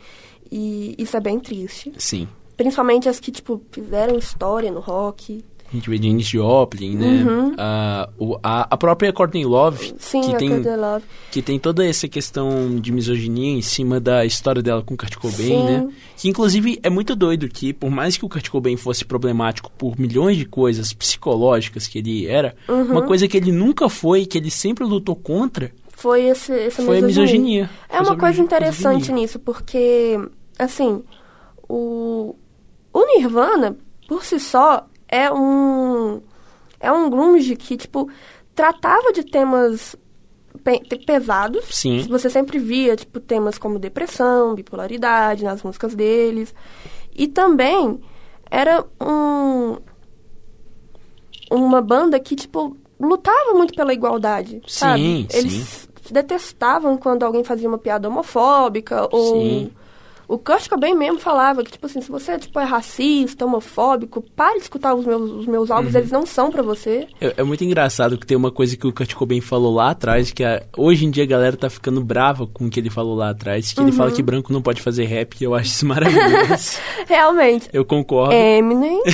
[0.51, 1.93] E isso é bem triste.
[1.99, 2.29] sim.
[2.57, 5.45] Principalmente as que, tipo, fizeram história no rock.
[5.75, 7.25] A gente vê Janis Joplin, né?
[7.59, 9.97] Ah, o- a, a própria Courtney Love, Uhum.
[9.99, 11.05] Sim, que, a tem, Courtney Love.
[11.33, 15.17] que tem toda essa questão de misoginia em cima da história dela com o Kurt
[15.17, 15.65] Cobain, Sim.
[15.65, 15.89] né?
[16.17, 19.99] Que inclusive é muito doido que, por mais que o Kurt Cobain fosse problemático por
[19.99, 22.93] milhões de coisas psicológicas que ele era, Uhum.
[22.93, 26.99] uma coisa que ele nunca foi, que ele sempre lutou contra, Foi esse, essa foi
[26.99, 27.69] a misoginia.
[27.89, 28.45] É Foi uma coisa misoginia.
[28.45, 30.21] interessante nisso, porque,
[30.57, 31.03] assim,
[31.69, 32.37] o,
[32.93, 33.77] o Nirvana,
[34.09, 36.21] por si só, é um.
[36.81, 38.11] É um grunge que, tipo,
[38.55, 39.97] tratava de temas
[40.63, 41.65] pe- pesados.
[41.71, 42.07] Sim.
[42.09, 46.55] Você sempre via, tipo, temas como depressão, bipolaridade nas músicas deles.
[47.15, 48.01] E também
[48.51, 49.77] era um.
[51.51, 54.61] Uma banda que, tipo, lutava muito pela igualdade.
[54.67, 55.01] sabe?
[55.01, 59.71] Sim, Eles detestavam quando alguém fazia uma piada homofóbica ou, Sim.
[60.27, 64.57] O Kurt Cobain mesmo falava que, tipo assim, se você tipo, é racista, homofóbico, pare
[64.57, 67.07] de escutar os meus, os meus álbuns, eles não são pra você.
[67.21, 70.31] É, é muito engraçado que tem uma coisa que o Kurt Cobain falou lá atrás,
[70.33, 73.15] que a- hoje em dia a galera tá ficando brava com o que ele falou
[73.15, 75.87] lá atrás, que ele fala que branco não pode fazer rap, e eu acho isso
[75.87, 76.79] maravilhoso.
[77.07, 77.69] Realmente.
[77.73, 78.33] eu concordo.
[78.35, 79.03] Eminem.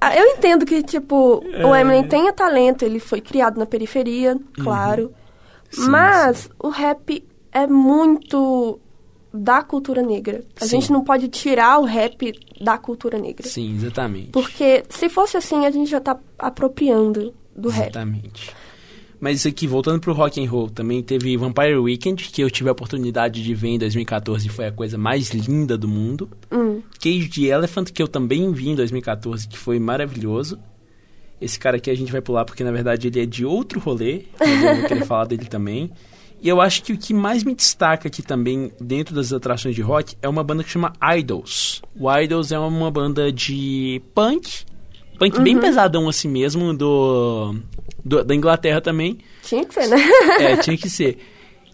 [0.00, 5.12] Ah, Eu entendo que, tipo, o Eminem tenha talento, ele foi criado na periferia, claro.
[5.70, 8.78] Sim, mas o rap é muito
[9.32, 10.42] da cultura negra.
[10.60, 10.80] A Sim.
[10.80, 13.46] gente não pode tirar o rap da cultura negra.
[13.46, 14.30] Sim, exatamente.
[14.30, 17.90] Porque se fosse assim, a gente já tá apropriando do rap.
[17.90, 18.54] Exatamente.
[19.20, 22.68] Mas isso aqui, voltando pro rock and roll, também teve Vampire Weekend, que eu tive
[22.68, 26.30] a oportunidade de ver em 2014 e foi a coisa mais linda do mundo.
[26.52, 26.80] Hum.
[27.00, 30.58] Cage the Elephant, que eu também vi em 2014, que foi maravilhoso.
[31.40, 34.26] Esse cara aqui a gente vai pular porque, na verdade, ele é de outro rolê.
[34.38, 35.90] mas Eu vou querer falar dele também.
[36.40, 39.82] E eu acho que o que mais me destaca aqui também, dentro das atrações de
[39.82, 41.82] rock, é uma banda que chama Idols.
[41.98, 44.64] O Idols é uma banda de punk.
[45.18, 47.56] Punk bem pesadão assim mesmo, do,
[48.04, 49.18] do- da Inglaterra também.
[49.42, 49.96] Tinha que ser, né?
[50.38, 51.18] É, tinha que ser.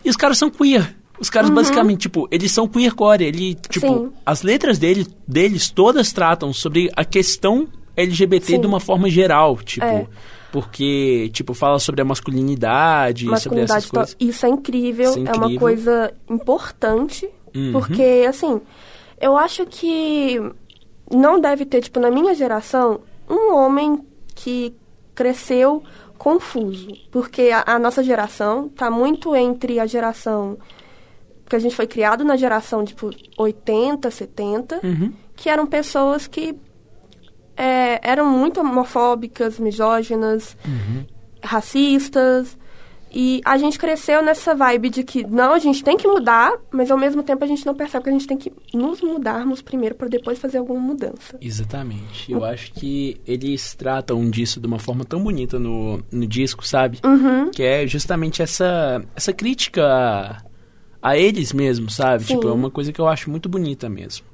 [0.02, 0.96] E os caras são queer.
[1.20, 3.22] Os caras basicamente, tipo, eles são queercore.
[3.24, 4.12] Ele, tipo, Sim.
[4.24, 8.60] as letras dele, deles todas tratam sobre a questão LGBT Sim.
[8.62, 10.06] de uma forma geral, tipo, É.
[10.54, 14.16] porque, tipo, fala sobre a masculinidade, sobre essas Masculinidade, coisas.
[14.20, 15.58] isso é incrível, Isso é é uma incrível.
[15.58, 17.72] coisa importante, Uhum.
[17.72, 18.60] porque, assim,
[19.20, 20.40] eu acho que
[21.10, 23.98] não deve ter, tipo, na minha geração, um homem
[24.32, 24.72] que
[25.12, 25.82] cresceu
[26.16, 30.56] confuso, porque a, a nossa geração tá muito entre a geração
[31.48, 35.12] que a gente foi criado na geração, tipo, 80, 70, Uhum.
[35.34, 36.54] que eram pessoas que
[37.56, 40.56] é, eram muito homofóbicas, misóginas,
[41.42, 42.56] racistas.
[43.16, 46.90] E a gente cresceu nessa vibe de que não, a gente tem que mudar, mas
[46.90, 49.94] ao mesmo tempo a gente não percebe que a gente tem que nos mudarmos primeiro
[49.94, 51.38] para depois fazer alguma mudança.
[51.40, 52.32] Exatamente.
[52.32, 56.98] Eu acho que eles tratam disso de uma forma tão bonita no, no disco, sabe?
[57.04, 57.52] Uhum.
[57.52, 60.42] Que é justamente essa, essa crítica a,
[61.00, 62.24] a eles mesmos, sabe?
[62.24, 62.34] Sim.
[62.34, 64.26] Tipo, é uma coisa que eu acho muito bonita mesmo.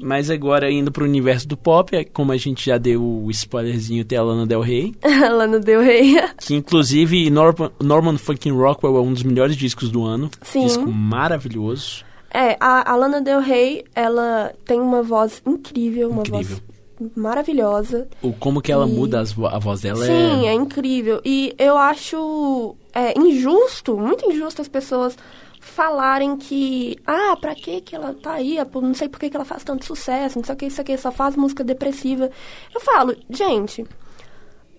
[0.00, 4.04] Mas agora, indo pro universo do pop, é como a gente já deu o spoilerzinho,
[4.04, 4.94] tem a Lana Del Rey.
[5.04, 6.14] Lana Del Rey.
[6.38, 10.30] Que, inclusive, Norman, Norman Fucking Rockwell é um dos melhores discos do ano.
[10.42, 10.64] Sim.
[10.64, 12.04] Disco maravilhoso.
[12.34, 16.56] É, a, a Lana Del Rey, ela tem uma voz incrível, uma Incrível.
[16.98, 18.08] voz maravilhosa.
[18.22, 20.48] O, como que ela E- muda as a voz dela Sim, é...
[20.48, 21.20] é incrível.
[21.24, 25.16] E eu acho é, injusto, muito injusto as pessoas
[25.62, 28.58] falarem que, ah, pra que que ela tá aí?
[28.74, 30.98] Não sei por que que ela faz tanto sucesso, não sei o que, isso aqui,
[30.98, 32.28] só faz música depressiva.
[32.74, 33.86] Eu falo, gente,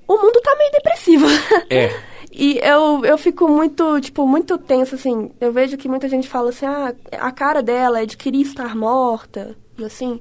[0.06, 1.26] o mundo tá meio depressivo.
[1.70, 1.90] É.
[2.36, 5.30] E eu, eu fico muito, tipo, muito tensa, assim.
[5.40, 8.76] Eu vejo que muita gente fala assim, ah, a cara dela é de querer estar
[8.76, 10.20] morta, e assim.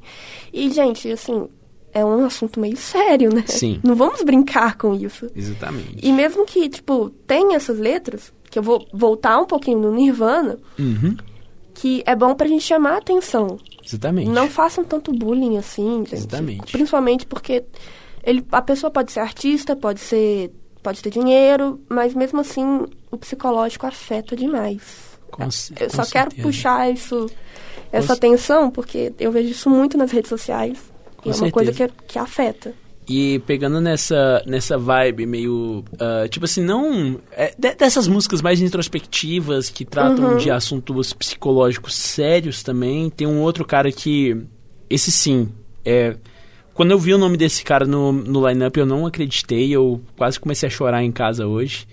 [0.53, 1.49] E, gente, assim,
[1.91, 3.45] é um assunto meio sério, né?
[3.47, 3.81] Sim.
[3.83, 5.31] Não vamos brincar com isso.
[5.35, 6.01] Exatamente.
[6.03, 10.59] E mesmo que, tipo, tenha essas letras, que eu vou voltar um pouquinho no Nirvana,
[10.79, 11.17] Uhum.
[11.75, 13.57] que é bom pra gente chamar a atenção.
[13.85, 14.29] Exatamente.
[14.29, 16.15] Não façam tanto bullying assim, gente.
[16.15, 16.71] Exatamente.
[16.71, 17.65] Principalmente porque
[18.23, 20.53] ele, a pessoa pode ser artista, pode ser.
[20.83, 24.83] pode ter dinheiro, mas mesmo assim o psicológico afeta demais.
[25.31, 26.43] Com Eu com só quero certeza.
[26.43, 27.27] puxar isso,
[27.91, 30.79] essa Com- atenção, porque eu vejo isso muito nas redes sociais.
[31.25, 31.99] E é uma coisa certeza.
[32.07, 32.75] que, que afeta.
[33.09, 35.85] E pegando nessa, nessa vibe meio.
[35.99, 37.19] ah, tipo assim, não.
[37.33, 40.37] é, de- dessas músicas mais introspectivas que tratam Uhum.
[40.39, 43.11] de assuntos psicológicos sérios também.
[43.11, 44.37] Tem um outro cara que.
[44.89, 45.49] Esse sim.
[45.85, 46.17] É,
[46.75, 49.71] quando eu vi o nome desse cara no, no line-up, eu não acreditei.
[49.75, 51.87] Eu quase comecei a chorar em casa hoje.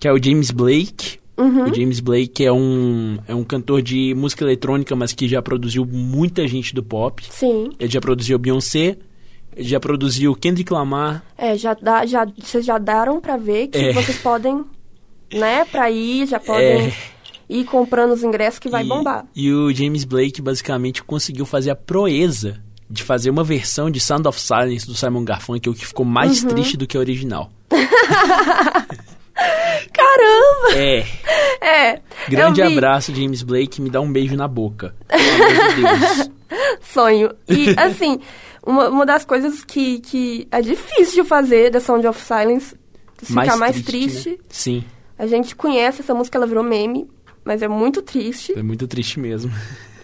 [0.00, 1.18] Que é o James Blake.
[1.36, 1.64] Uhum.
[1.70, 5.84] O James Blake é um, é um cantor de música eletrônica, mas que já produziu
[5.84, 7.22] muita gente do pop.
[7.28, 7.70] Sim.
[7.78, 8.96] Ele já produziu Beyoncé,
[9.58, 11.22] já produziu Kendrick Lamar.
[11.36, 13.92] É, já dá, já, vocês já deram pra ver que É.
[13.92, 14.64] vocês podem,
[15.32, 16.92] né, pra ir, já podem É.
[17.48, 19.26] ir comprando os ingressos que vai e, bombar.
[19.34, 24.28] E o James Blake basicamente conseguiu fazer a proeza de fazer uma versão de Sound
[24.28, 26.48] of Silence do Simon Garfunkel que ficou mais Uhum.
[26.50, 27.50] triste do que a original.
[29.92, 30.76] Caramba!
[30.76, 31.04] É,
[31.60, 32.00] É.
[32.28, 34.94] grande abraço, James Blake, me dá um beijo na boca.
[35.08, 36.30] Pelo amor de Deus.
[36.92, 37.30] Sonho.
[37.48, 38.20] E, assim,
[38.66, 42.74] uma, uma das coisas que, que é difícil de fazer da Sound of Silence,
[43.22, 44.30] ficar mais triste.
[44.30, 44.36] né?
[44.48, 44.84] Sim,
[45.18, 47.08] A gente conhece essa música, ela virou meme,
[47.44, 48.52] mas é muito triste.
[48.58, 49.52] é muito triste mesmo.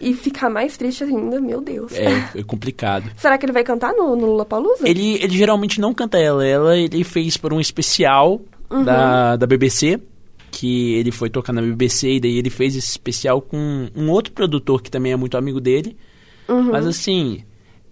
[0.01, 1.93] E ficar mais triste ainda, meu Deus.
[1.93, 3.11] É, é complicado.
[3.19, 4.89] Será que ele vai cantar no, no Lollapalooza?
[4.89, 8.85] Ele, ele geralmente não canta ela, ela ele fez por um especial Uhum.
[8.85, 10.01] da, da BBC.
[10.53, 14.33] que ele foi tocar na BBC e daí ele fez esse especial com um outro
[14.33, 15.97] produtor que também é muito amigo dele.
[16.49, 16.71] Uhum.
[16.71, 17.43] Mas assim,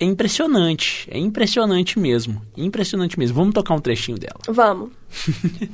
[0.01, 3.37] é impressionante, é impressionante mesmo, impressionante mesmo.
[3.37, 4.41] Vamos tocar um trechinho dela.
[4.49, 4.91] Vamos.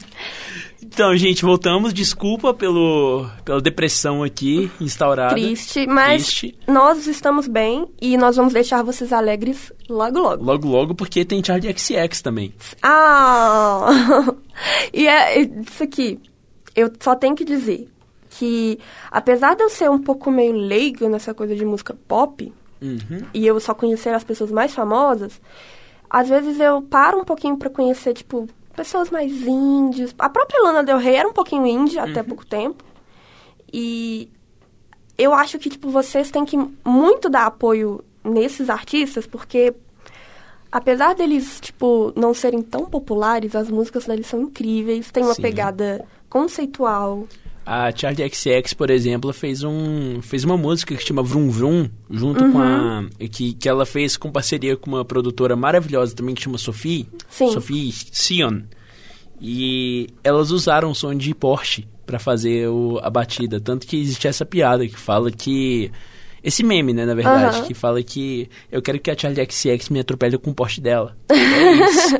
[0.86, 1.94] Então, gente, voltamos.
[1.94, 5.34] Desculpa pelo, pela depressão aqui instaurada.
[5.34, 6.58] Triste, mas Triste.
[6.68, 10.44] nós estamos bem e nós vamos deixar vocês alegres logo logo.
[10.44, 12.54] Logo, logo, porque tem Charlie XX também.
[12.82, 13.86] Ah!
[14.92, 16.20] e é isso aqui.
[16.76, 17.88] Eu só tenho que dizer
[18.30, 18.78] que,
[19.10, 23.26] apesar de eu ser um pouco meio leigo nessa coisa de música pop, Uhum.
[23.32, 25.40] e eu só conhecer as pessoas mais famosas,
[26.10, 30.14] às vezes eu paro um pouquinho pra conhecer, tipo, pessoas mais indies.
[30.18, 32.84] A própria Lana Del Rey era um pouquinho indie até pouco tempo.
[33.72, 34.30] E
[35.16, 39.74] eu acho que, tipo, vocês têm que muito dar apoio nesses artistas, porque
[40.70, 45.42] apesar deles, tipo, não serem tão populares, as músicas deles são incríveis, tem uma Sim.
[45.42, 47.26] pegada conceitual.
[47.66, 52.52] A Charlie XX, por exemplo, fez, um, fez uma música que chama Vrum Vrum, junto
[52.52, 53.04] com a.
[53.30, 57.08] Que, que ela fez com parceria com uma produtora maravilhosa também que chama Sophie.
[57.30, 57.50] Sim.
[57.52, 58.62] Sophie Sion.
[59.40, 63.58] E elas usaram o som de Porsche pra fazer o, a batida.
[63.58, 65.90] Tanto que existe essa piada que fala que.
[66.42, 67.66] Esse meme, né, na verdade, Aham.
[67.66, 71.16] que fala que eu quero que a Charlie XX me atropele com o Porsche dela.
[71.34, 72.16] É isso.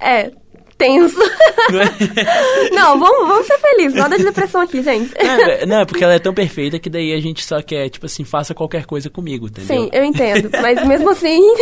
[0.00, 0.32] É,
[0.76, 1.18] tenso.
[2.72, 5.12] Não vamos, vamos ser felizes, nada de depressão aqui, gente.
[5.14, 7.88] Não, é- não, é porque ela é tão perfeita que daí a gente só quer,
[7.88, 9.82] tipo assim, faça qualquer coisa comigo, entendeu?
[9.82, 11.40] Sim, eu entendo, mas mesmo assim.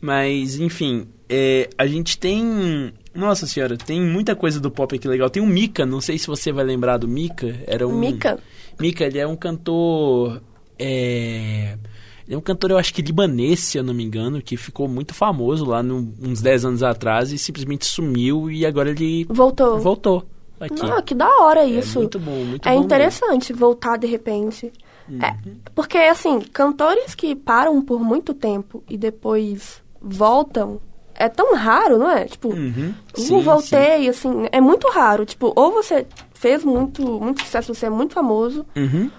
[0.00, 2.92] Mas, enfim, é, a gente tem.
[3.14, 5.30] Nossa senhora, tem muita coisa do pop aqui legal.
[5.30, 7.58] Tem o Mika, não sei se você vai lembrar do Mika.
[7.66, 7.98] Era um.
[7.98, 8.38] Mika?
[8.78, 10.42] Mika, ele é um cantor.
[10.78, 11.78] É.
[12.26, 14.88] Ele é um cantor, eu acho que libanês, se eu não me engano, que ficou
[14.88, 19.78] muito famoso lá no- uns 10 anos atrás e simplesmente sumiu e agora ele Voltou.
[19.78, 20.24] voltou
[20.58, 20.82] aqui.
[20.82, 21.98] Não, que da hora isso.
[21.98, 22.74] É muito bom, muito É bom.
[22.76, 22.84] mesmo.
[22.86, 24.72] interessante voltar de repente.
[25.20, 25.56] É, Uhum.
[25.74, 30.80] porque, assim, cantores que param por muito tempo e depois voltam,
[31.14, 32.24] é tão raro, não é?
[32.24, 32.94] Tipo, Uhum.
[33.18, 35.26] um Sim, voltei, assim, é muito raro.
[35.26, 38.80] Tipo, ou você fez muito, muito sucesso, você é muito famoso, sim.
[38.82, 39.10] Uhum.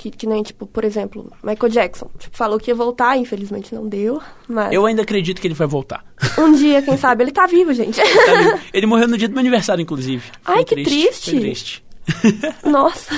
[0.00, 2.10] Que, que nem, tipo, por exemplo, Michael Jackson.
[2.18, 5.66] Tipo, falou que ia voltar, infelizmente não deu, mas Eu ainda acredito que ele vai
[5.66, 6.02] voltar.
[6.38, 8.00] um dia, quem sabe, ele tá vivo, gente.
[8.00, 8.60] Tá vendo?
[8.72, 10.22] ele morreu no dia do meu aniversário, inclusive.
[10.42, 11.30] Foi Ai, que triste.
[11.32, 11.84] Foi triste.
[12.64, 13.14] Nossa,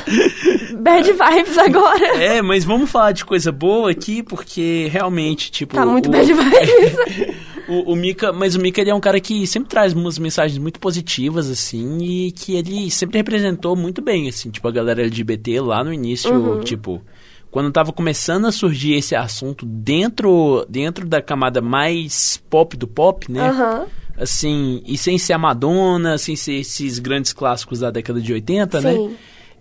[0.76, 2.06] bad vibes agora.
[2.20, 5.74] É, mas vamos falar de coisa boa aqui, porque realmente, tipo.
[5.74, 7.36] Tá muito o, bad vibes.
[7.68, 10.58] o, o Mika, mas o Mika ele é um cara que sempre traz umas mensagens
[10.58, 15.60] muito positivas, assim, e que ele sempre representou muito bem, assim, tipo, a galera LGBT
[15.60, 16.60] lá no início, Uhum.
[16.60, 17.02] tipo.
[17.50, 23.30] Quando tava começando a surgir esse assunto dentro, dentro da camada mais pop do pop,
[23.30, 23.50] né?
[23.50, 23.86] Aham.
[24.16, 28.80] Assim, e sem ser a Madonna, sem ser esses grandes clássicos da década de 80,
[28.80, 28.94] né?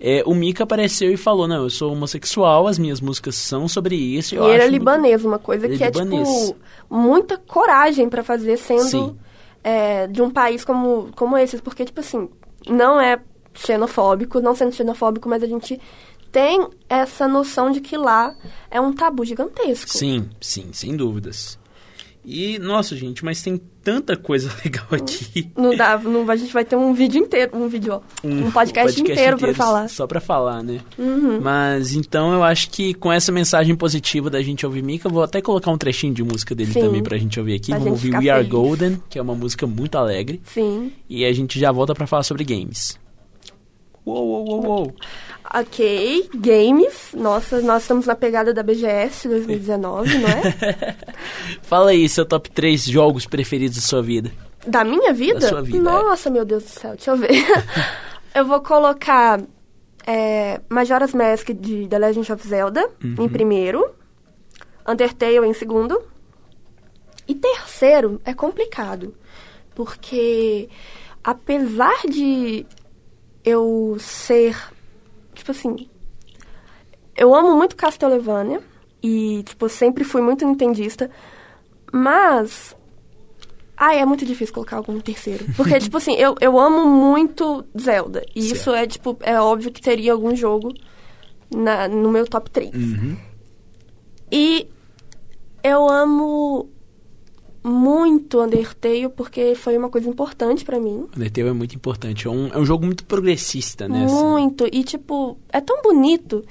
[0.04, 3.96] É, o Mika apareceu e falou: Não, eu sou homossexual, as minhas músicas são sobre
[3.96, 4.34] isso.
[4.34, 6.28] E Eu ele é acho muito- libanês, uma coisa Ele que é é, libanês.
[6.48, 6.58] tipo,
[6.90, 9.16] muita coragem pra fazer sendo
[9.64, 11.58] é, de um país como, como esse.
[11.62, 12.28] Porque, tipo assim,
[12.68, 13.20] não é
[13.54, 15.80] xenofóbico, não sendo xenofóbico, mas a gente
[16.32, 18.34] tem essa noção de que lá
[18.72, 19.90] é um tabu gigantesco.
[19.90, 21.60] Sim, sim, sem dúvidas.
[22.24, 25.50] E, nossa, gente, mas tem tanta coisa legal aqui.
[25.56, 29.00] Não dá, não, a gente vai ter um vídeo inteiro, um vídeo, ó, um, podcast,
[29.02, 29.84] inteiro pra falar.
[29.84, 29.88] Uhum.
[29.90, 30.80] Só pra falar, né?
[31.42, 35.42] Mas então eu acho que com essa mensagem positiva da gente ouvir Mika, vou até
[35.42, 36.82] colocar um trechinho de música dele Sim.
[36.82, 37.72] também pra gente ouvir aqui.
[37.72, 38.50] Pra Vamos ouvir We Are feliz.
[38.50, 40.42] Golden, que é uma música muito alegre.
[40.46, 40.92] Sim.
[41.10, 43.00] E a gente já volta pra falar sobre games.
[44.06, 44.96] Uou, uou, uou, uou.
[45.54, 47.12] Ok, games.
[47.14, 50.96] Nossa, nós estamos na pegada da BGS 2019, não é?
[51.62, 54.32] Fala aí, seu top 3 jogos preferidos da sua vida.
[54.66, 55.40] Da minha vida?
[55.40, 55.82] Da sua vida, é.
[55.82, 57.30] Nossa, meu Deus do céu, deixa eu ver.
[58.34, 59.42] eu vou colocar
[60.06, 63.26] é, Majora's Mask de The Legend of Zelda Uhum.
[63.26, 63.92] em primeiro,
[64.88, 66.02] Undertale em segundo.
[67.28, 69.14] E terceiro é complicado,
[69.76, 70.68] porque
[71.24, 72.66] apesar de
[73.44, 74.56] eu ser,
[75.34, 75.90] tipo assim,
[77.16, 78.62] eu amo muito Castlevania
[79.02, 81.10] e, tipo, sempre fui muito nintendista,
[81.92, 82.76] mas
[83.84, 85.44] Ai, é muito difícil colocar algum terceiro.
[85.58, 88.24] Porque, tipo assim, eu, eu amo muito Zelda.
[88.36, 88.56] E Certo.
[88.56, 90.72] isso é, tipo, é óbvio que teria algum jogo
[91.50, 92.76] na, no meu top 3.
[92.76, 93.18] Uhum.
[94.32, 94.68] E
[95.64, 96.70] eu amo
[97.64, 101.06] muito Undertale porque foi uma coisa importante pra mim.
[101.16, 102.28] Undertale é muito importante.
[102.28, 104.06] É um, é um jogo muito progressista, né?
[104.06, 104.14] assim.
[104.16, 104.68] Muito.
[104.72, 106.44] E, tipo, é tão bonito.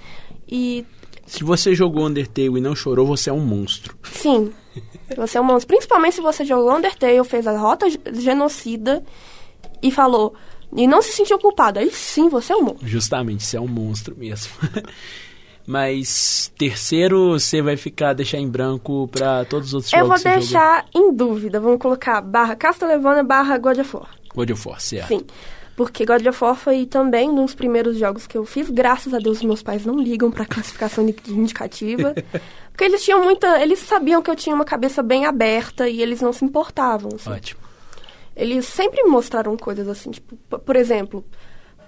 [0.49, 0.85] E,
[1.27, 3.97] Se você jogou Undertale e não chorou, você é um monstro.
[4.05, 4.53] sim,
[5.17, 5.67] você é um monstro.
[5.69, 9.05] Principalmente se você jogou Undertale, fez a rota ge- genocida
[9.83, 10.35] e falou:
[10.77, 11.79] E não se sentiu culpado.
[11.81, 12.87] Aí sim, você é um monstro.
[12.89, 14.53] Justamente, você é um monstro mesmo.
[15.71, 20.17] Mas terceiro, você vai ficar deixar em branco para todos os outros Eu jogos vou
[20.17, 20.41] que você jogou?
[20.67, 21.61] deixar em dúvida.
[21.61, 24.11] Vamos colocar barra Castlevania barra God of War.
[24.35, 25.09] God of War, certo.
[25.09, 25.25] Sim.
[25.77, 28.69] Porque God of War foi também um dos primeiros jogos que eu fiz.
[28.69, 32.15] Graças a Deus, meus pais não ligam pra classificação indi- indicativa.
[32.73, 33.63] porque eles tinham muita.
[33.63, 37.11] Eles sabiam que eu tinha uma cabeça bem aberta e eles não se importavam.
[37.15, 37.31] assim.
[37.31, 37.61] Ótimo.
[38.37, 41.25] Eles sempre me mostraram coisas assim, tipo, por exemplo,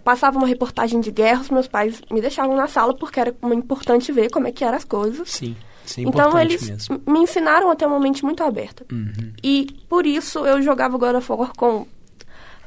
[0.05, 4.11] passava uma reportagem de guerra, os meus pais me deixavam na sala porque era importante
[4.13, 5.31] ver como é que eram as coisas.
[5.31, 5.57] Sim,
[5.99, 7.01] é então eles mesmo.
[7.07, 8.85] me ensinaram a ter uma mente muito aberta.
[8.91, 9.33] Uhum.
[9.43, 11.87] E por isso eu jogava God of War com,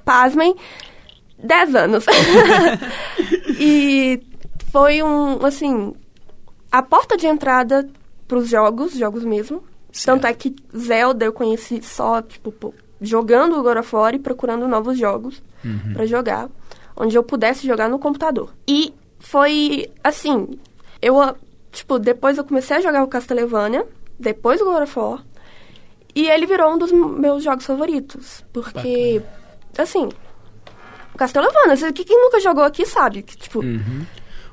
[0.03, 0.55] pasmem,
[1.37, 2.05] 10 anos.
[3.59, 4.21] e
[4.71, 5.93] foi um, assim,
[6.71, 7.87] a porta de entrada
[8.27, 9.63] pros jogos, jogos mesmo.
[9.91, 10.05] Certo.
[10.21, 14.67] Tanto é que Zelda eu conheci só, tipo, jogando o God of War e procurando
[14.67, 15.93] novos jogos Uhum.
[15.93, 16.47] pra jogar,
[16.95, 18.53] onde eu pudesse jogar no computador.
[18.67, 20.47] E foi assim,
[21.01, 21.35] eu, ah,
[21.71, 23.85] tipo, depois eu comecei a jogar o Castlevania,
[24.19, 25.23] depois o God of War,
[26.15, 29.21] e ele virou um dos meus jogos favoritos, porque,
[29.77, 30.07] assim,
[31.13, 34.05] o Castlevania, você- que- quem nunca jogou aqui sabe, que, tipo, Uhum.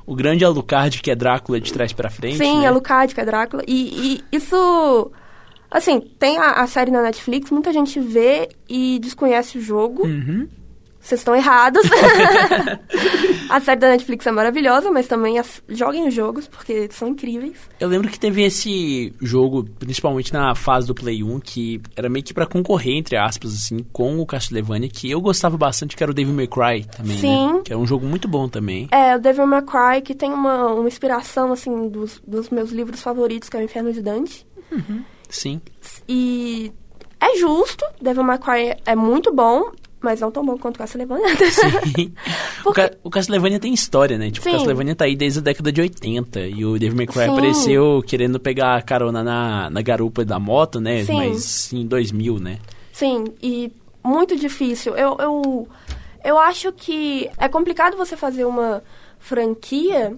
[0.05, 2.37] O grande Alucard, que é Drácula de trás pra frente.
[2.37, 2.67] Sim, né?
[2.67, 3.63] Alucard, que é Drácula.
[3.69, 5.13] E, e isso.
[5.71, 10.05] Assim, tem a, a série na Netflix, muita gente vê e desconhece o jogo.
[10.05, 10.49] Uhum.
[11.03, 11.83] Vocês estão errados.
[13.51, 17.57] a série da Netflix é maravilhosa, mas também as- joguem os jogos, porque são incríveis.
[17.81, 22.25] Eu lembro que teve esse jogo, principalmente na fase do Play 1, que era meio
[22.25, 26.13] que pra concorrer, entre aspas, assim, com o Castlevania, que eu gostava bastante, que era
[26.13, 27.53] o Devil May Cry também, Sim.
[27.55, 27.61] né?
[27.65, 28.89] Que era um jogo muito bom também.
[28.93, 33.03] É, o Devil May Cry, que tem uma, uma inspiração, assim, dos, dos meus livros
[33.03, 34.47] favoritos, que é o Inferno de Dante.
[35.29, 35.61] Sim.
[36.09, 36.73] E
[37.21, 39.71] é justo, Devil May Cry é muito bom,
[40.03, 41.27] mas não tão bom quanto o Castlevania.
[41.51, 42.13] Sim.
[42.61, 44.31] o, Porque- Ca- o Castlevania tem história, né?
[44.31, 44.57] Tipo, o Sim.
[44.57, 47.31] Castlevania tá aí desde a década de 80 e o Devil May Cry Sim.
[47.31, 51.05] apareceu querendo pegar carona na, na garupa da moto, né?
[51.05, 51.15] Sim.
[51.17, 52.59] Mas em 2000, né?
[52.93, 53.73] Sim, e
[54.05, 54.95] muito difícil.
[54.97, 55.69] Eu, eu,
[56.25, 58.83] eu acho que é complicado você fazer uma
[59.19, 60.15] franquia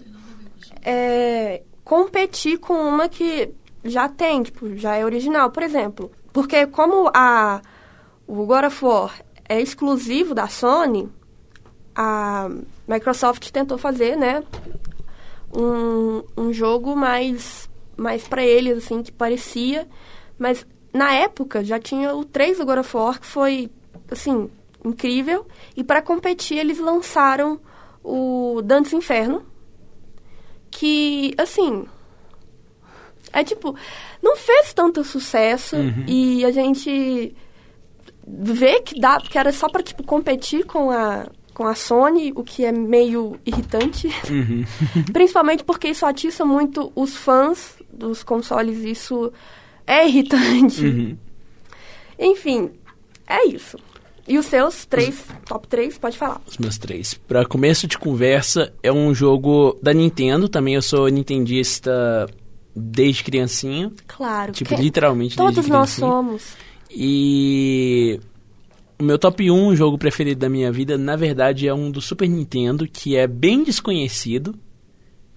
[0.82, 3.50] é, competir com uma que
[3.84, 5.50] já tem, tipo, já é original.
[5.50, 7.60] Por exemplo, porque como a,
[8.26, 9.12] o God of War
[9.48, 11.08] é exclusivo da Sony,
[11.94, 12.48] a
[12.88, 14.42] Microsoft tentou fazer, né,
[15.56, 19.86] um, um jogo mais, mais para eles, assim, que parecia.
[20.38, 23.70] Mas na época já tinha o 3 do God of War, que foi,
[24.10, 24.50] assim,
[24.84, 25.46] incrível.
[25.76, 27.60] E para competir, eles lançaram
[28.02, 29.44] o Dantes Inferno,
[30.70, 31.86] que, assim.
[33.32, 33.74] É tipo,
[34.22, 36.04] não fez tanto sucesso Uhum.
[36.06, 37.34] e a gente
[38.26, 42.42] vê que dá, que era só pra, tipo, competir com a, com a Sony, o
[42.42, 44.08] que é meio irritante.
[44.30, 44.64] Uhum.
[45.12, 49.32] Principalmente porque isso atiça muito os fãs dos consoles, isso
[49.86, 50.84] é irritante.
[50.84, 51.16] Uhum.
[52.18, 52.70] Enfim,
[53.26, 53.78] é isso.
[54.26, 56.40] E os seus três, top 3, pode falar.
[56.46, 57.12] Os meus três.
[57.12, 60.48] Pra começo de conversa, é um jogo da Nintendo.
[60.48, 62.26] Também eu sou nintendista
[62.74, 63.92] desde criancinha.
[64.06, 64.52] Claro.
[64.52, 66.08] Tipo, que literalmente todos desde nós criancinha.
[66.08, 66.56] somos.
[66.96, 68.20] E
[68.98, 72.28] o meu top 1 jogo preferido da minha vida, na verdade, é um do Super
[72.28, 74.54] Nintendo, que é bem desconhecido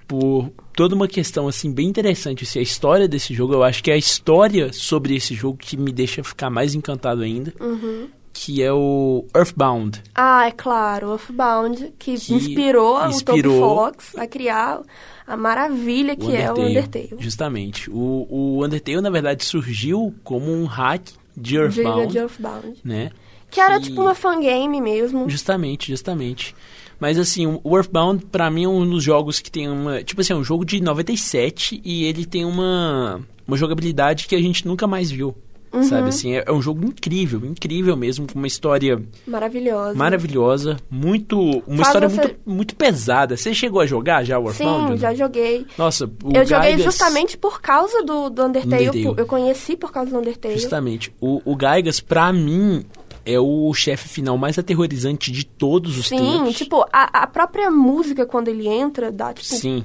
[0.07, 3.91] por toda uma questão assim bem interessante, assim, a história desse jogo, eu acho que
[3.91, 8.07] é a história sobre esse jogo que me deixa ficar mais encantado ainda, Uhum.
[8.31, 10.01] que é o Earthbound.
[10.15, 14.81] Ah, é claro, Earthbound, que, Que inspirou, o inspirou- Toby Fox a criar
[15.25, 17.15] a maravilha que é o Undertale.
[17.19, 17.89] Justamente.
[17.91, 21.01] O, o Undertale, na verdade, surgiu como um hack
[21.37, 22.79] de Earthbound, de Earthbound.
[22.83, 23.11] né?
[23.49, 25.29] Que era Que- tipo uma fangame mesmo.
[25.29, 26.53] Justamente, justamente.
[26.99, 30.33] Mas assim, o Earthbound pra mim é um dos jogos que tem uma, tipo assim,
[30.33, 34.85] é um jogo de 97 e ele tem uma uma jogabilidade que a gente nunca
[34.87, 35.33] mais viu.
[35.73, 35.83] Uhum.
[35.83, 39.93] Sabe assim, é, é um jogo incrível, incrível mesmo, com uma história Maravilhosa.
[39.95, 43.35] maravilhosa, muito uma Faz história você- muito muito pesada.
[43.37, 44.93] Você chegou a jogar já o Earthbound?
[44.93, 45.65] Sim, já joguei.
[45.77, 48.89] Nossa, o eu joguei Gaigas- justamente por causa do, do Undertale.
[48.89, 49.15] Undertale.
[49.17, 50.57] Eu conheci por causa do Undertale.
[50.57, 51.13] Justamente.
[51.21, 52.85] O, o Gaigas, pra mim,
[53.25, 56.55] é o chefe final mais aterrorizante de todos os Sim, tempos.
[56.55, 59.83] tipo, a, a própria música quando ele entra dá, tipo, Sim,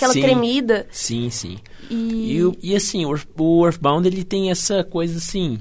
[0.00, 0.20] aquela sim.
[0.20, 0.86] tremida.
[0.90, 1.58] sim, sim.
[1.90, 5.58] E, E, o- e assim, o o Earthbound ele tem essa coisa assim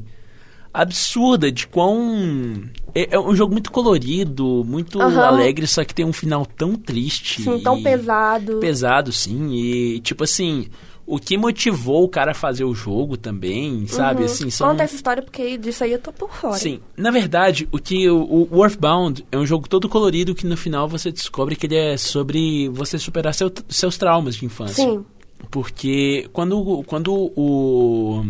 [0.73, 5.25] absurda de quão é, é um jogo muito colorido, muito Aham.
[5.25, 8.59] alegre, só que tem um final tão triste, assim, tão pesado.
[8.59, 9.51] pesado, sim.
[9.53, 10.67] E tipo assim,
[11.09, 14.19] o que motivou o cara a fazer o jogo também, sabe?
[14.19, 14.25] Uhum.
[14.25, 14.69] Assim, são...
[14.69, 16.57] Conta essa história porque disso aí eu tô por fora.
[16.57, 20.55] Sim, na verdade, o que o, o Earthbound é um jogo todo colorido que no
[20.55, 24.83] final você descobre que ele é sobre você superar seu, seus traumas de infância.
[24.83, 25.03] Sim.
[25.49, 28.23] Porque quando, quando o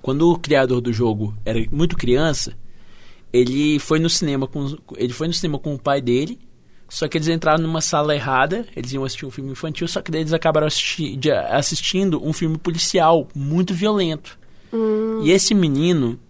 [0.00, 2.56] quando o criador do jogo era muito criança,
[3.32, 6.38] ele foi no cinema com ele foi no cinema com o pai dele.
[6.92, 10.10] Só que eles entraram numa sala errada, eles iam assistir um filme infantil, só que
[10.10, 11.18] daí eles acabaram assisti
[11.48, 14.38] assistindo um filme policial muito violento.
[15.22, 16.20] E esse menino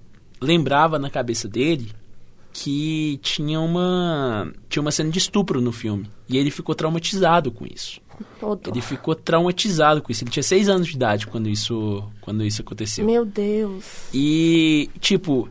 [0.41, 1.91] lembrava na cabeça dele
[2.53, 6.09] que tinha uma tinha uma cena de estupro no filme.
[6.29, 8.01] E ele ficou traumatizado com isso.
[8.41, 8.57] Dó.
[8.65, 10.23] Ele ficou traumatizado com isso.
[10.23, 13.05] Ele tinha seis anos de idade quando isso, quando isso aconteceu.
[13.05, 13.85] Meu Deus.
[14.15, 15.49] E, tipo,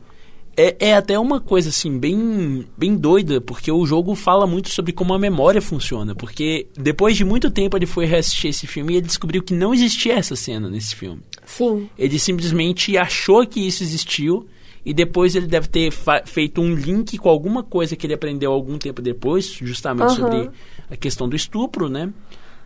[0.55, 4.91] é, é até uma coisa, assim, bem, bem doida, porque o jogo fala muito sobre
[4.91, 6.13] como a memória funciona.
[6.13, 9.73] Porque depois de muito tempo ele foi reassistir esse filme e ele descobriu que não
[9.73, 11.21] existia essa cena nesse filme.
[11.45, 11.89] Sim.
[11.97, 14.45] Ele simplesmente achou que isso existiu
[14.85, 15.91] e depois ele deve ter
[16.25, 20.15] feito um link com alguma coisa que ele aprendeu algum tempo depois, justamente Aham.
[20.15, 20.49] sobre
[20.89, 22.11] a questão do estupro, né?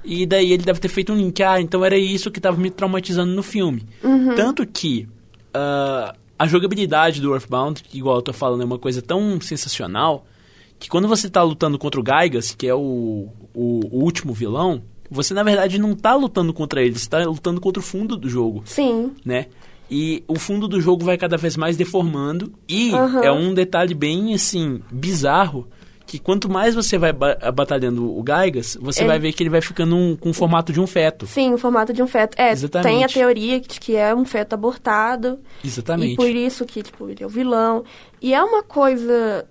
[0.04, 1.42] E daí ele deve ter feito um link.
[1.42, 3.84] Ah, então era isso que estava me traumatizando no filme.
[4.36, 5.08] Tanto que
[5.54, 10.26] ah, a jogabilidade do Earthbound, que igual eu tô falando, é uma coisa tão sensacional
[10.78, 14.84] que quando você tá lutando contra o Gaigas, que é o, o, o último vilão,
[15.10, 18.30] você na verdade não tá lutando contra ele, você tá lutando contra o fundo do
[18.30, 19.12] jogo Sim.
[19.24, 19.48] né?
[19.90, 22.52] E o fundo do jogo vai cada vez mais deformando.
[22.68, 23.22] E Aham.
[23.22, 25.68] é um detalhe bem, assim, bizarro.
[26.06, 29.50] Que quanto mais você vai ba- batalhando o Gaigas, você Ele- vai ver que ele
[29.50, 31.26] vai ficando um- com o formato de um feto.
[31.26, 32.36] Sim, o formato de um feto.
[32.40, 32.94] É, Exatamente.
[32.94, 35.40] tem a teoria de que é um feto abortado.
[35.64, 36.14] Exatamente.
[36.14, 37.84] E por isso que, tipo, ele é o vilão.
[38.22, 39.48] E é uma coisa.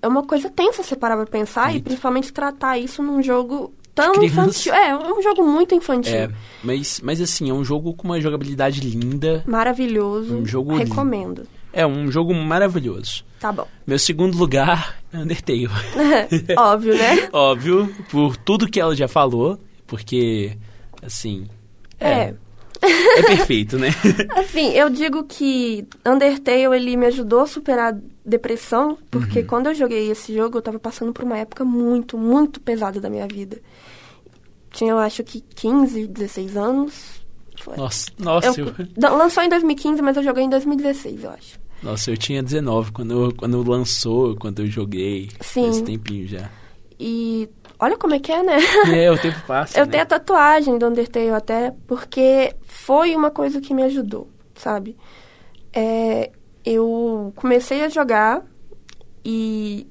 [0.00, 1.84] É uma coisa tensa você parar pra pensar e Muito.
[1.84, 4.26] principalmente tratar isso num jogo tão criança.
[4.40, 4.74] infantil.
[4.74, 6.14] É, é um jogo muito infantil.
[6.14, 6.30] É,
[6.62, 9.42] mas, mas assim, é um jogo com uma jogabilidade linda.
[9.46, 10.36] Maravilhoso.
[10.36, 11.46] Um jogo Recomendo.
[11.72, 13.24] É um jogo maravilhoso.
[13.40, 13.66] Tá bom.
[13.86, 15.68] Meu segundo lugar é Undertale.
[16.56, 17.28] Óbvio, né?
[17.32, 20.56] Óbvio, por tudo que ela já falou, porque,
[21.02, 21.46] assim.
[22.00, 22.34] É, É.
[23.18, 23.88] é perfeito, né?
[24.36, 27.96] Assim, eu digo que Undertale ele me ajudou a superar
[28.26, 29.46] depressão, porque Uhum.
[29.46, 33.08] quando eu joguei esse jogo, eu tava passando por uma época muito, muito pesada da
[33.08, 33.58] minha vida.
[34.72, 37.20] Tinha, eu acho que 15, 16 anos.
[37.60, 37.76] Foi.
[37.76, 41.58] Nossa, nossa, Eu- eu, lançou em 2015, mas eu joguei em 2016, eu acho.
[41.82, 45.30] nossa, eu tinha 19 quando, quando lançou, quando eu joguei.
[45.40, 45.70] Sim.
[45.70, 46.50] Esse tempinho já.
[47.00, 47.48] E
[47.78, 48.56] olha como é que é, né?
[49.06, 49.78] É, o tempo passa.
[49.80, 49.92] Eu né?
[49.92, 54.96] tenho a tatuagem do Undertale até, porque foi uma coisa que me ajudou, sabe?
[55.72, 56.30] É,
[56.66, 58.44] eu comecei a jogar
[59.24, 59.86] e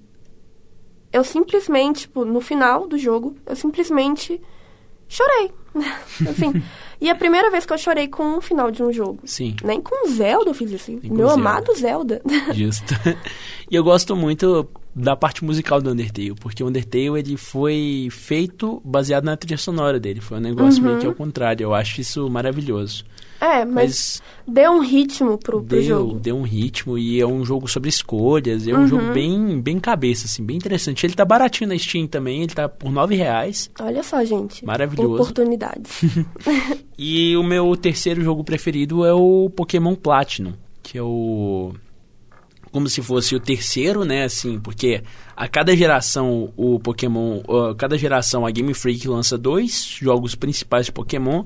[1.12, 4.40] eu simplesmente, tipo, no final do jogo, eu simplesmente
[5.08, 5.52] chorei.
[6.30, 6.62] assim,
[7.02, 9.20] e a primeira vez que eu chorei com um final de um jogo.
[9.26, 11.00] Sim, Nem com Zelda eu fiz assim.
[11.02, 11.42] Nem com Meu Zelda.
[11.42, 12.22] amado Zelda.
[12.54, 12.94] justo.
[13.70, 18.82] e eu gosto muito da parte musical do Undertale, porque o Undertale ele foi feito
[18.86, 20.22] baseado na trilha sonora dele.
[20.22, 20.88] Foi um negócio Uhum.
[20.90, 21.64] meio que ao contrário.
[21.66, 23.04] Eu acho isso maravilhoso.
[23.40, 26.20] É, mas, Mas deu um ritmo pro, pro deu, jogo.
[26.20, 28.68] deu um ritmo e é um jogo sobre escolhas.
[28.68, 28.88] É um Uhum.
[28.88, 31.06] jogo bem, bem cabeça, assim, bem interessante.
[31.06, 33.70] Ele tá baratinho na Steam também, ele tá por nove reais.
[33.80, 34.66] Olha só, gente.
[34.66, 35.14] Maravilhoso.
[35.16, 36.02] Oportunidades.
[36.98, 41.74] E o meu terceiro jogo preferido é o Pokémon Platinum, que é o
[42.72, 45.02] como se fosse o terceiro, né, assim, porque
[45.36, 50.86] a cada geração o Pokémon, a cada geração a Game Freak lança dois jogos principais
[50.88, 51.44] de Pokémon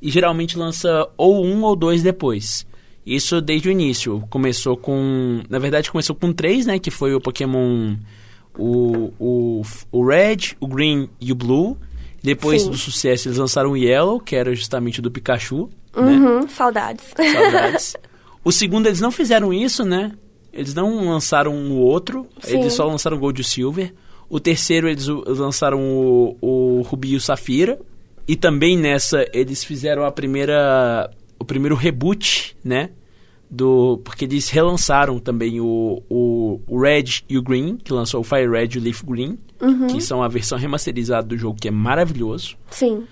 [0.00, 2.66] e geralmente lança ou um ou dois depois.
[3.04, 4.24] Isso desde o início.
[4.28, 7.96] Começou com, na verdade começou com três, né, que foi o Pokémon
[8.58, 11.76] o, o, o Red, o Green e o Blue.
[12.22, 12.70] Depois Sim.
[12.70, 16.12] do sucesso eles lançaram o Yellow, que era justamente o do Pikachu, né?
[16.12, 17.04] Uhum, saudades.
[17.14, 17.96] Saudades.
[18.44, 20.12] o segundo eles não fizeram isso, né?
[20.52, 22.58] Eles não lançaram o outro, Sim.
[22.58, 23.94] eles só lançaram o Gold e o Silver.
[24.28, 27.78] O terceiro eles lançaram o, o Rubi e o Safira.
[28.28, 32.90] E também nessa eles fizeram a primeira o primeiro reboot, né?
[33.48, 38.24] Do, porque eles relançaram também o, o, o Red e o Green, que lançou o
[38.24, 39.86] Fire Red e o Leaf Green, Uhum.
[39.86, 42.56] que são a versão remasterizada do jogo, que é maravilhoso.
[42.70, 43.04] Sim.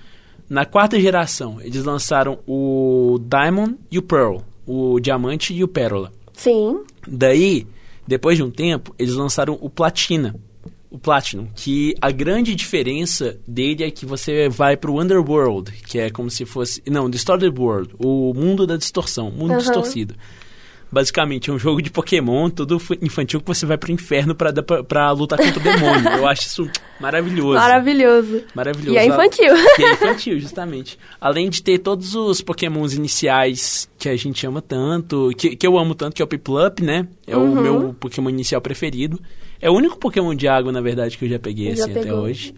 [0.50, 6.12] Na quarta geração, eles lançaram o Diamond e o Pearl, o Diamante e o Pérola.
[6.34, 6.80] Sim.
[7.06, 7.66] Daí,
[8.06, 10.34] depois de um tempo, eles lançaram o Platina,
[10.94, 16.08] o Platinum, que a grande diferença dele é que você vai pro Underworld, que é
[16.08, 19.58] como se fosse, não, Distorted World, o mundo da distorção, mundo Aham.
[19.58, 20.14] distorcido.
[20.94, 24.62] Basicamente, é um jogo de Pokémon, todo infantil, que você vai pro inferno pra, dar
[24.62, 26.08] pra, pra lutar contra o demônio.
[26.08, 26.70] Eu acho isso
[27.00, 27.54] maravilhoso.
[27.58, 28.42] Maravilhoso.
[28.54, 28.94] Maravilhoso.
[28.94, 29.52] E é infantil.
[29.74, 30.96] Que é infantil, justamente.
[31.20, 35.76] Além de ter todos os pokémons iniciais que a gente ama tanto, que, que eu
[35.76, 37.08] amo tanto, que é o Piplup, né?
[37.26, 37.52] É Uhum.
[37.52, 39.20] o meu pokémon inicial preferido.
[39.60, 42.14] É o único pokémon de água, na verdade, que eu já peguei Já assim até
[42.14, 42.54] hoje.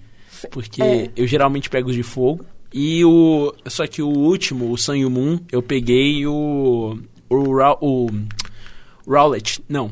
[0.51, 1.11] Porque É.
[1.17, 2.45] eu geralmente pego os de fogo.
[2.75, 3.55] E o.
[3.67, 6.99] Só que o último, o Sun e o Moon, eu peguei o.
[7.29, 7.55] O.
[7.57, 8.09] Ra- o
[9.07, 9.63] Rowlet.
[9.69, 9.91] Não.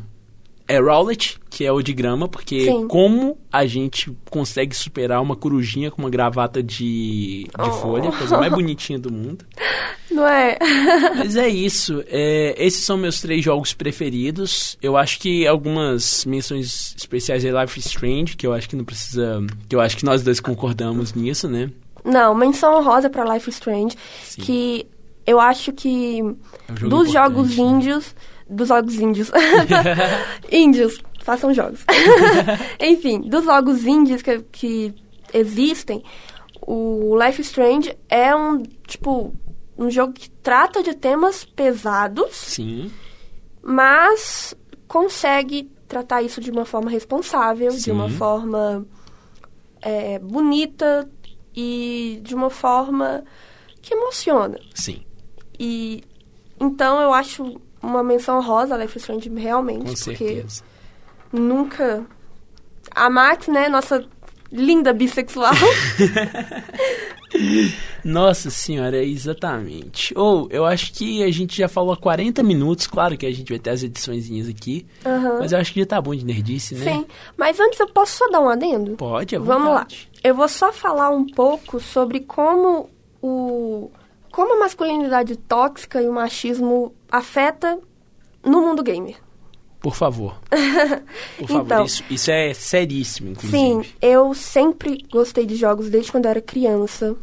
[0.67, 2.89] É Rowlet, que é o de grama, porque Sim.
[2.89, 7.71] como a gente consegue superar uma corujinha com uma gravata de, de Oh.
[7.73, 9.45] folha, coisa mais bonitinha do mundo.
[10.11, 10.57] Não é?
[11.19, 12.03] Mas é isso.
[12.07, 14.79] É, esses são meus três jogos preferidos.
[14.81, 18.85] Eu acho que algumas menções especiais é Life is Strange, que eu acho que não
[18.85, 19.45] precisa.
[19.69, 21.71] Que eu acho que nós dois concordamos nisso, né?
[22.05, 24.41] Não, menção honrosa pra Life is Strange, Sim.
[24.43, 24.87] que
[25.27, 26.23] eu acho que É
[26.73, 27.65] um jogo dos importante, jogos né?
[27.65, 28.17] índios,
[28.49, 29.31] dos jogos índios,
[30.51, 31.85] índios, façam jogos.
[32.81, 34.95] Enfim, dos jogos índios que, que
[35.33, 36.03] existem,
[36.67, 39.35] o Life is Strange é um, tipo,
[39.77, 42.91] um jogo que trata de temas pesados, Sim.
[43.63, 44.55] mas
[44.87, 48.87] consegue tratar isso de uma forma responsável, de uma forma
[49.81, 51.09] é, bonita
[51.55, 53.25] e de uma forma
[53.81, 54.59] que emociona.
[54.75, 55.05] Sim.
[55.59, 56.03] E
[56.61, 60.63] então eu acho uma menção rosa a Life is Strange realmente, Com porque certeza.
[61.33, 62.05] nunca
[62.91, 64.05] a Max, né, nossa
[64.53, 65.53] linda bissexual,
[68.05, 70.17] Nossa senhora, exatamente.
[70.17, 73.49] Ou, eu acho que a gente já falou há 40 minutos, claro que a gente
[73.49, 75.39] vai ter as ediçõezinhas aqui, Aham.
[75.41, 76.93] mas eu acho que já tá bom de nerdice, né?
[76.93, 77.07] sim.
[77.37, 78.97] Mas antes eu posso só dar um adendo?
[78.97, 79.87] Pode, à Vamos lá.
[80.23, 82.89] Eu vou só falar um pouco sobre como
[83.23, 83.91] o
[84.35, 87.79] como a masculinidade tóxica e o machismo afeta
[88.45, 89.15] no mundo gamer.
[89.81, 90.41] Por favor.
[91.39, 91.85] Por favor, Então.
[91.85, 93.57] isso, isso é seríssimo, inclusive.
[93.57, 97.15] Sim, eu sempre gostei de jogos desde quando eu era criança.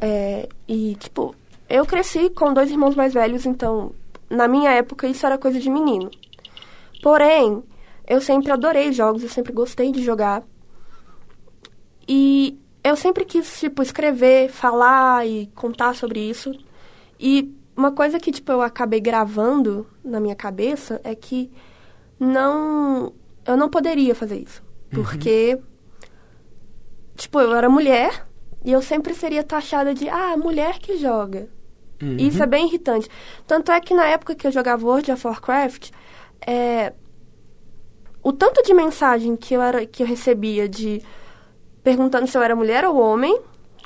[0.00, 1.34] É, e, tipo,
[1.68, 3.90] eu cresci com dois irmãos mais velhos, então,
[4.30, 6.12] na minha época, isso era coisa de menino.
[7.02, 7.60] Porém,
[8.06, 10.44] eu sempre adorei jogos, eu sempre gostei de jogar.
[12.06, 16.52] E eu sempre quis, tipo, escrever, falar e contar sobre isso.
[17.18, 21.50] E uma coisa que, tipo, eu acabei gravando na minha cabeça é que
[22.18, 23.12] não...
[23.44, 24.62] Eu não poderia fazer isso.
[24.90, 25.58] Porque,
[27.16, 28.26] tipo, eu era mulher
[28.64, 31.48] e eu sempre seria taxada de, ah, mulher que joga.
[32.00, 32.16] Uhum.
[32.18, 33.08] E Isso é bem irritante.
[33.46, 35.90] Tanto é que na época que eu jogava World of Warcraft,
[36.46, 36.92] é,
[38.22, 41.02] o tanto de mensagem que eu, era, que eu recebia de
[41.82, 43.38] perguntando se eu era mulher ou homem,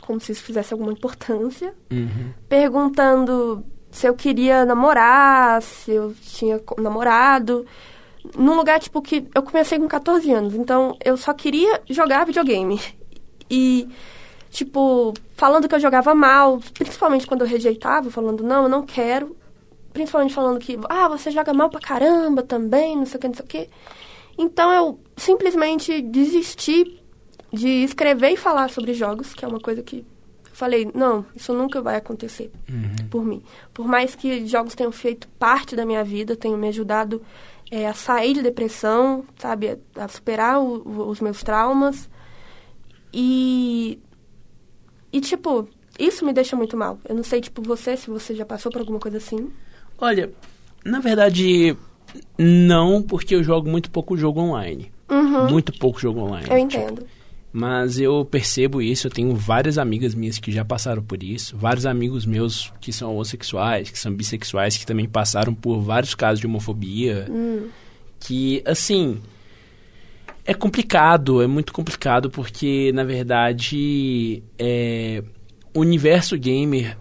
[0.07, 2.33] como se isso fizesse alguma importância, Uhum.
[2.49, 7.65] perguntando se eu queria namorar, se eu tinha namorado.
[8.37, 12.81] Num lugar, tipo, que eu comecei com 14 anos, então eu só queria jogar videogame.
[13.49, 13.89] E,
[14.51, 19.37] tipo, falando que eu jogava mal, principalmente quando eu rejeitava, falando, não, eu não quero.
[19.93, 23.35] Principalmente falando que, ah, você joga mal pra caramba também, não sei o que, não
[23.35, 23.71] sei o que.
[24.37, 27.01] Então eu simplesmente desisti
[27.53, 30.05] de escrever e falar sobre jogos, que é uma coisa que eu
[30.53, 33.09] falei, não, isso nunca vai acontecer Uhum.
[33.11, 33.43] por mim.
[33.75, 37.23] Por mais que jogos tenham feito parte da minha vida, tenham me ajudado
[37.71, 42.09] é, a sair de depressão, sabe, a, a superar o- o- os meus traumas.
[43.13, 43.99] E
[45.13, 45.69] e tipo,
[45.99, 46.99] isso me deixa muito mal.
[47.09, 49.51] Eu não sei, tipo, você, se você já passou por alguma coisa assim.
[49.99, 50.31] Olha,
[50.85, 51.77] na verdade,
[52.39, 54.93] não, porque eu jogo muito pouco jogo online.
[55.11, 55.49] Uhum.
[55.51, 56.47] Muito pouco jogo online.
[56.51, 57.07] Eu tipo, entendo.
[57.59, 61.87] Mas eu percebo isso, eu tenho várias amigas minhas que já passaram por isso, vários
[61.87, 66.47] amigos meus que são homossexuais, que são bissexuais, que também passaram por vários casos de
[66.47, 67.27] homofobia.
[67.31, 67.69] Hum.
[68.21, 69.23] Que, assim,
[70.45, 75.25] é complicado, é muito complicado, porque, na verdade, é,
[75.73, 76.95] o universo gamer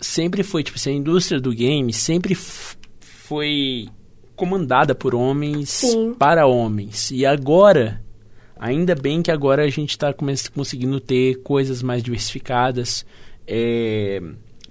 [0.00, 3.88] sempre foi, tipo assim, a indústria do game sempre foi
[4.34, 6.14] comandada por homens Sim.
[6.18, 7.12] para homens.
[7.12, 8.02] E agora,
[8.60, 10.14] ainda bem que agora a gente está
[10.54, 13.04] conseguindo ter coisas mais diversificadas,
[13.46, 14.22] é,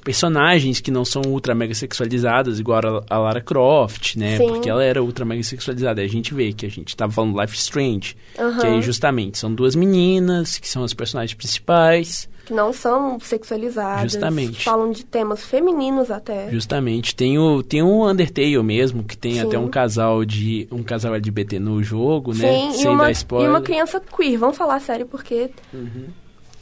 [0.04, 4.38] personagens que não são ultra mega sexualizadas, igual a, a Lara Croft, né?
[4.38, 4.48] Sim.
[4.48, 6.02] Porque ela era ultra mega sexualizada.
[6.02, 8.60] A gente vê que a gente tava falando Life Strange, Aham.
[8.60, 12.30] que aí justamente são duas meninas, que são as personagens principais.
[12.50, 14.12] Que não são sexualizadas.
[14.14, 14.64] Justamente.
[14.64, 16.50] Falam de temas femininos até.
[16.50, 17.16] Justamente.
[17.16, 19.42] Tem o, tem o Undertale mesmo, que tem Sim.
[19.42, 20.68] até um casal de.
[20.72, 22.52] um casal LGBT no jogo, né?
[22.52, 23.50] Sim, e Sem uma, dar e spoiler.
[23.52, 24.40] uma criança queer.
[24.40, 25.52] Vamos falar sério, porque,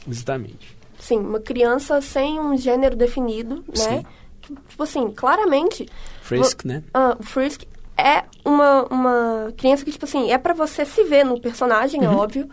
[0.06, 0.76] Exatamente.
[0.98, 3.74] sim, uma criança sem um gênero definido, né?
[3.74, 4.06] Sim.
[4.68, 5.88] Tipo assim, claramente,
[6.20, 6.82] Frisk, né?
[7.18, 7.62] o Frisk
[7.96, 12.10] é uma, uma criança que, tipo assim, é para você se ver no personagem, é
[12.10, 12.46] óbvio.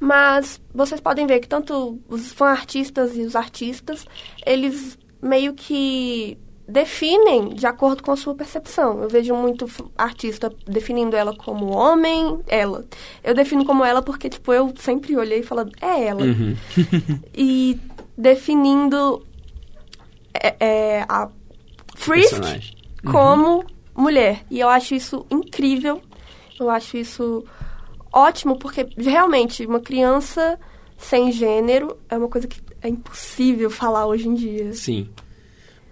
[0.00, 4.06] Mas vocês podem ver que tanto os fã-artistas e os artistas,
[4.46, 9.02] eles meio que definem de acordo com a sua percepção.
[9.02, 12.86] Eu vejo muito artista definindo ela como homem, ela.
[13.22, 16.22] Eu defino como ela porque, tipo, eu sempre olhei e falei, é ela.
[16.22, 16.56] Uhum.
[17.34, 17.78] E
[18.16, 19.22] definindo
[20.32, 21.28] é, é, a
[21.96, 22.42] Frisk
[23.04, 24.44] como mulher.
[24.50, 26.00] E eu acho isso incrível.
[26.58, 27.44] Eu acho isso
[28.12, 30.58] ótimo, porque realmente uma criança
[30.96, 34.72] sem gênero é uma coisa que é impossível falar hoje em dia.
[34.72, 35.08] Sim.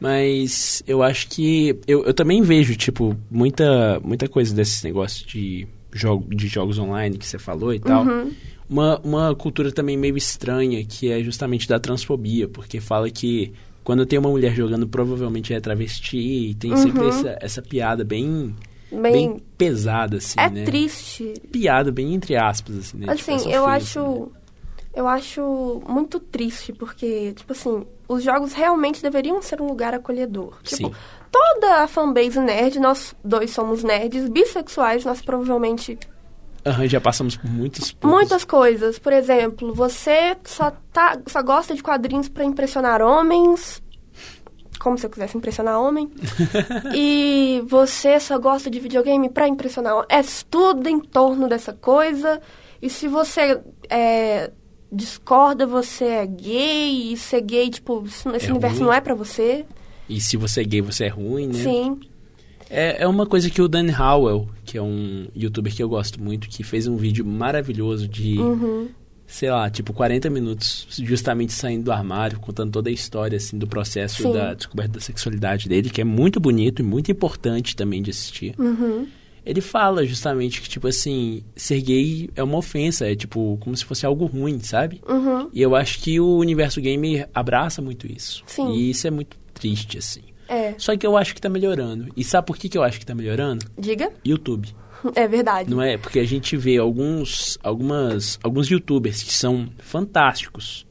[0.01, 1.77] Mas eu acho que.
[1.87, 7.19] Eu, eu também vejo, tipo, muita, muita coisa desse negócio de, jogo, de jogos online
[7.19, 8.05] que você falou e tal.
[8.05, 8.33] Uhum.
[8.69, 13.53] Uma, uma cultura também meio estranha, que é justamente da transfobia, porque fala que
[13.83, 16.19] quando tem uma mulher jogando, provavelmente é travesti,
[16.51, 17.09] e tem sempre Uhum.
[17.09, 18.55] essa, essa piada bem,
[18.91, 20.65] Bem, bem pesada, assim, é né?
[20.65, 21.35] triste.
[21.53, 23.15] Piada bem entre aspas, assim, né?
[23.15, 24.01] Tipo, Assim, essa eu ofensa, acho.
[24.01, 24.27] né?
[24.95, 30.55] Eu acho muito triste, porque, tipo assim, os jogos realmente deveriam ser um lugar acolhedor.
[30.63, 30.95] Tipo, Sim.
[31.31, 35.99] toda a fanbase nerd, nós dois somos nerds, bissexuais, nós provavelmente
[36.67, 38.11] Aham, já passamos por muitos pontos.
[38.19, 38.99] Muitas coisas.
[38.99, 43.81] Por exemplo, você só, tá, só gosta de quadrinhos pra impressionar homens.
[44.79, 46.11] Como se eu quisesse impressionar homem.
[46.95, 50.07] e você só gosta de videogame pra impressionar homem.
[50.09, 50.21] É
[50.51, 52.41] tudo em torno dessa coisa.
[52.81, 53.61] E se você
[53.91, 54.51] é,
[54.91, 57.13] discorda, você é gay.
[57.13, 58.87] E ser gay, tipo, esse É universo ruim.
[58.87, 59.65] não é pra você.
[60.09, 61.55] E se você é gay, você é ruim, né?
[61.63, 62.01] Sim.
[62.71, 66.23] É, é uma coisa que o Dan Howell, que é um youtuber que eu gosto
[66.23, 68.89] muito, que fez um vídeo maravilhoso de, Uhum.
[69.29, 73.67] Sei lá, tipo 40 minutos, justamente saindo do armário, contando toda a história, assim, do
[73.67, 74.33] processo Sim.
[74.33, 78.55] da descoberta da sexualidade dele, que é muito bonito e muito importante também de assistir.
[78.59, 79.07] Uhum.
[79.45, 83.85] Ele fala justamente que, tipo assim, ser gay é uma ofensa, é tipo, como se
[83.85, 85.01] fosse algo ruim, sabe?
[85.07, 85.49] Uhum.
[85.53, 88.43] E eu acho que o universo gamer abraça muito isso.
[88.47, 88.73] Sim.
[88.73, 90.23] E isso é muito triste, assim.
[90.49, 90.75] É.
[90.79, 92.09] Só que eu acho que tá melhorando.
[92.17, 93.67] E sabe por que, que eu acho que tá melhorando?
[93.79, 94.11] Diga.
[94.25, 94.75] YouTube.
[95.15, 95.71] É verdade.
[95.71, 95.97] Não é?
[95.97, 100.87] Porque a gente vê alguns, algumas, alguns youtubers que são fantásticos.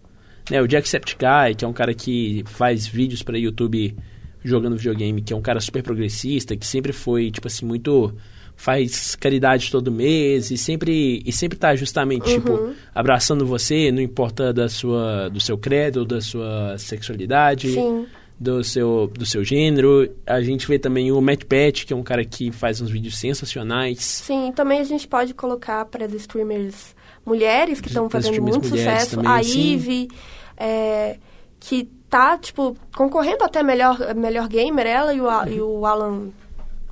[0.50, 0.62] Né?
[0.62, 3.96] O Jacksepticeye, que é um cara que faz vídeos pra YouTube
[4.44, 8.14] jogando videogame, que é um cara super progressista, que sempre foi, tipo assim, muito
[8.56, 14.52] faz caridade todo mês e sempre e sempre tá justamente tipo abraçando você, não importa
[14.52, 18.08] da sua do seu credo, da sua sexualidade Sim.
[18.40, 20.10] Do seu, do seu gênero.
[20.26, 23.18] A gente vê também o Matt Pat, que é um cara que faz uns vídeos
[23.18, 24.00] sensacionais.
[24.04, 29.18] Sim, também a gente pode colocar para as streamers mulheres que estão fazendo muito sucesso.
[29.18, 29.74] também, a sim.
[29.74, 30.08] Ivy,
[30.56, 31.18] é,
[31.60, 36.30] que tá, tipo, concorrendo até melhor, melhor gamer, ela e o, e o Alan.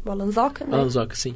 [0.04, 0.78] O Alan Zoka, né?
[0.78, 1.36] Alan Zoka, sim.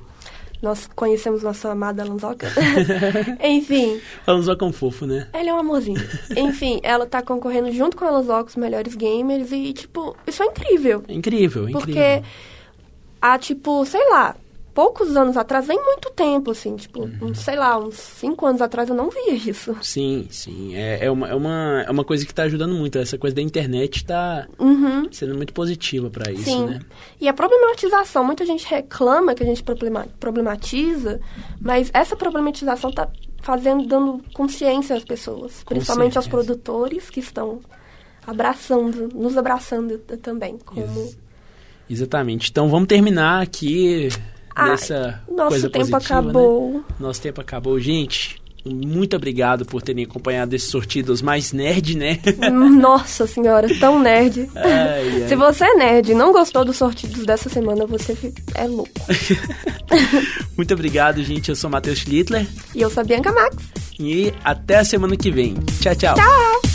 [0.62, 2.48] Nós conhecemos nossa amada Alan Zoka.
[3.44, 5.28] Enfim, Alan Zoka é um fofo, né?
[5.34, 6.00] ele é um amorzinho.
[6.36, 10.44] Enfim, ela tá concorrendo junto com o Alan Zoka, os melhores gamers, e, tipo, isso
[10.44, 11.04] é incrível.
[11.08, 12.24] É incrível, é Porque incrível.
[13.22, 14.36] há, tipo, sei lá,
[14.80, 17.34] poucos anos atrás, nem muito tempo, assim, tipo, Uhum.
[17.36, 19.76] sei lá, uns cinco anos atrás eu não via isso.
[19.82, 20.74] Sim, sim.
[20.74, 22.98] É, é, uma, é, uma, é uma coisa que tá ajudando muito.
[22.98, 25.06] Essa coisa da internet tá Uhum.
[25.12, 26.66] sendo muito positiva pra isso, Sim.
[26.68, 26.80] né?
[27.20, 31.20] E a problematização, muita gente reclama que a gente problema- problematiza,
[31.60, 33.10] mas essa problematização tá
[33.42, 36.46] fazendo, dando consciência às pessoas, Com principalmente aos certeza.
[36.46, 37.60] produtores que estão
[38.26, 41.18] abraçando, nos abraçando também, como Ex-
[41.90, 42.50] Exatamente.
[42.50, 44.10] Então vamos terminar aqui
[44.56, 46.30] Ah, dessa nosso coisa tempo positiva, né?
[46.30, 46.84] acabou.
[47.00, 47.80] Nosso tempo acabou.
[47.80, 52.20] Gente, muito obrigado por terem acompanhado esse sorteio dos mais nerd, né?
[52.52, 54.50] Nossa senhora, tão nerd.
[54.56, 55.28] Ai, ai.
[55.30, 58.18] Se você é nerd e não gostou dos sortidos dessa semana, você
[58.56, 58.92] é louco.
[60.58, 61.50] Muito obrigado, gente.
[61.50, 62.46] Eu sou Matheus Schlittler
[62.76, 63.56] E eu sou a Bianca Max.
[64.00, 65.56] e até a semana que vem.
[65.82, 66.16] Tchau, tchau.
[66.16, 66.69] Tchau!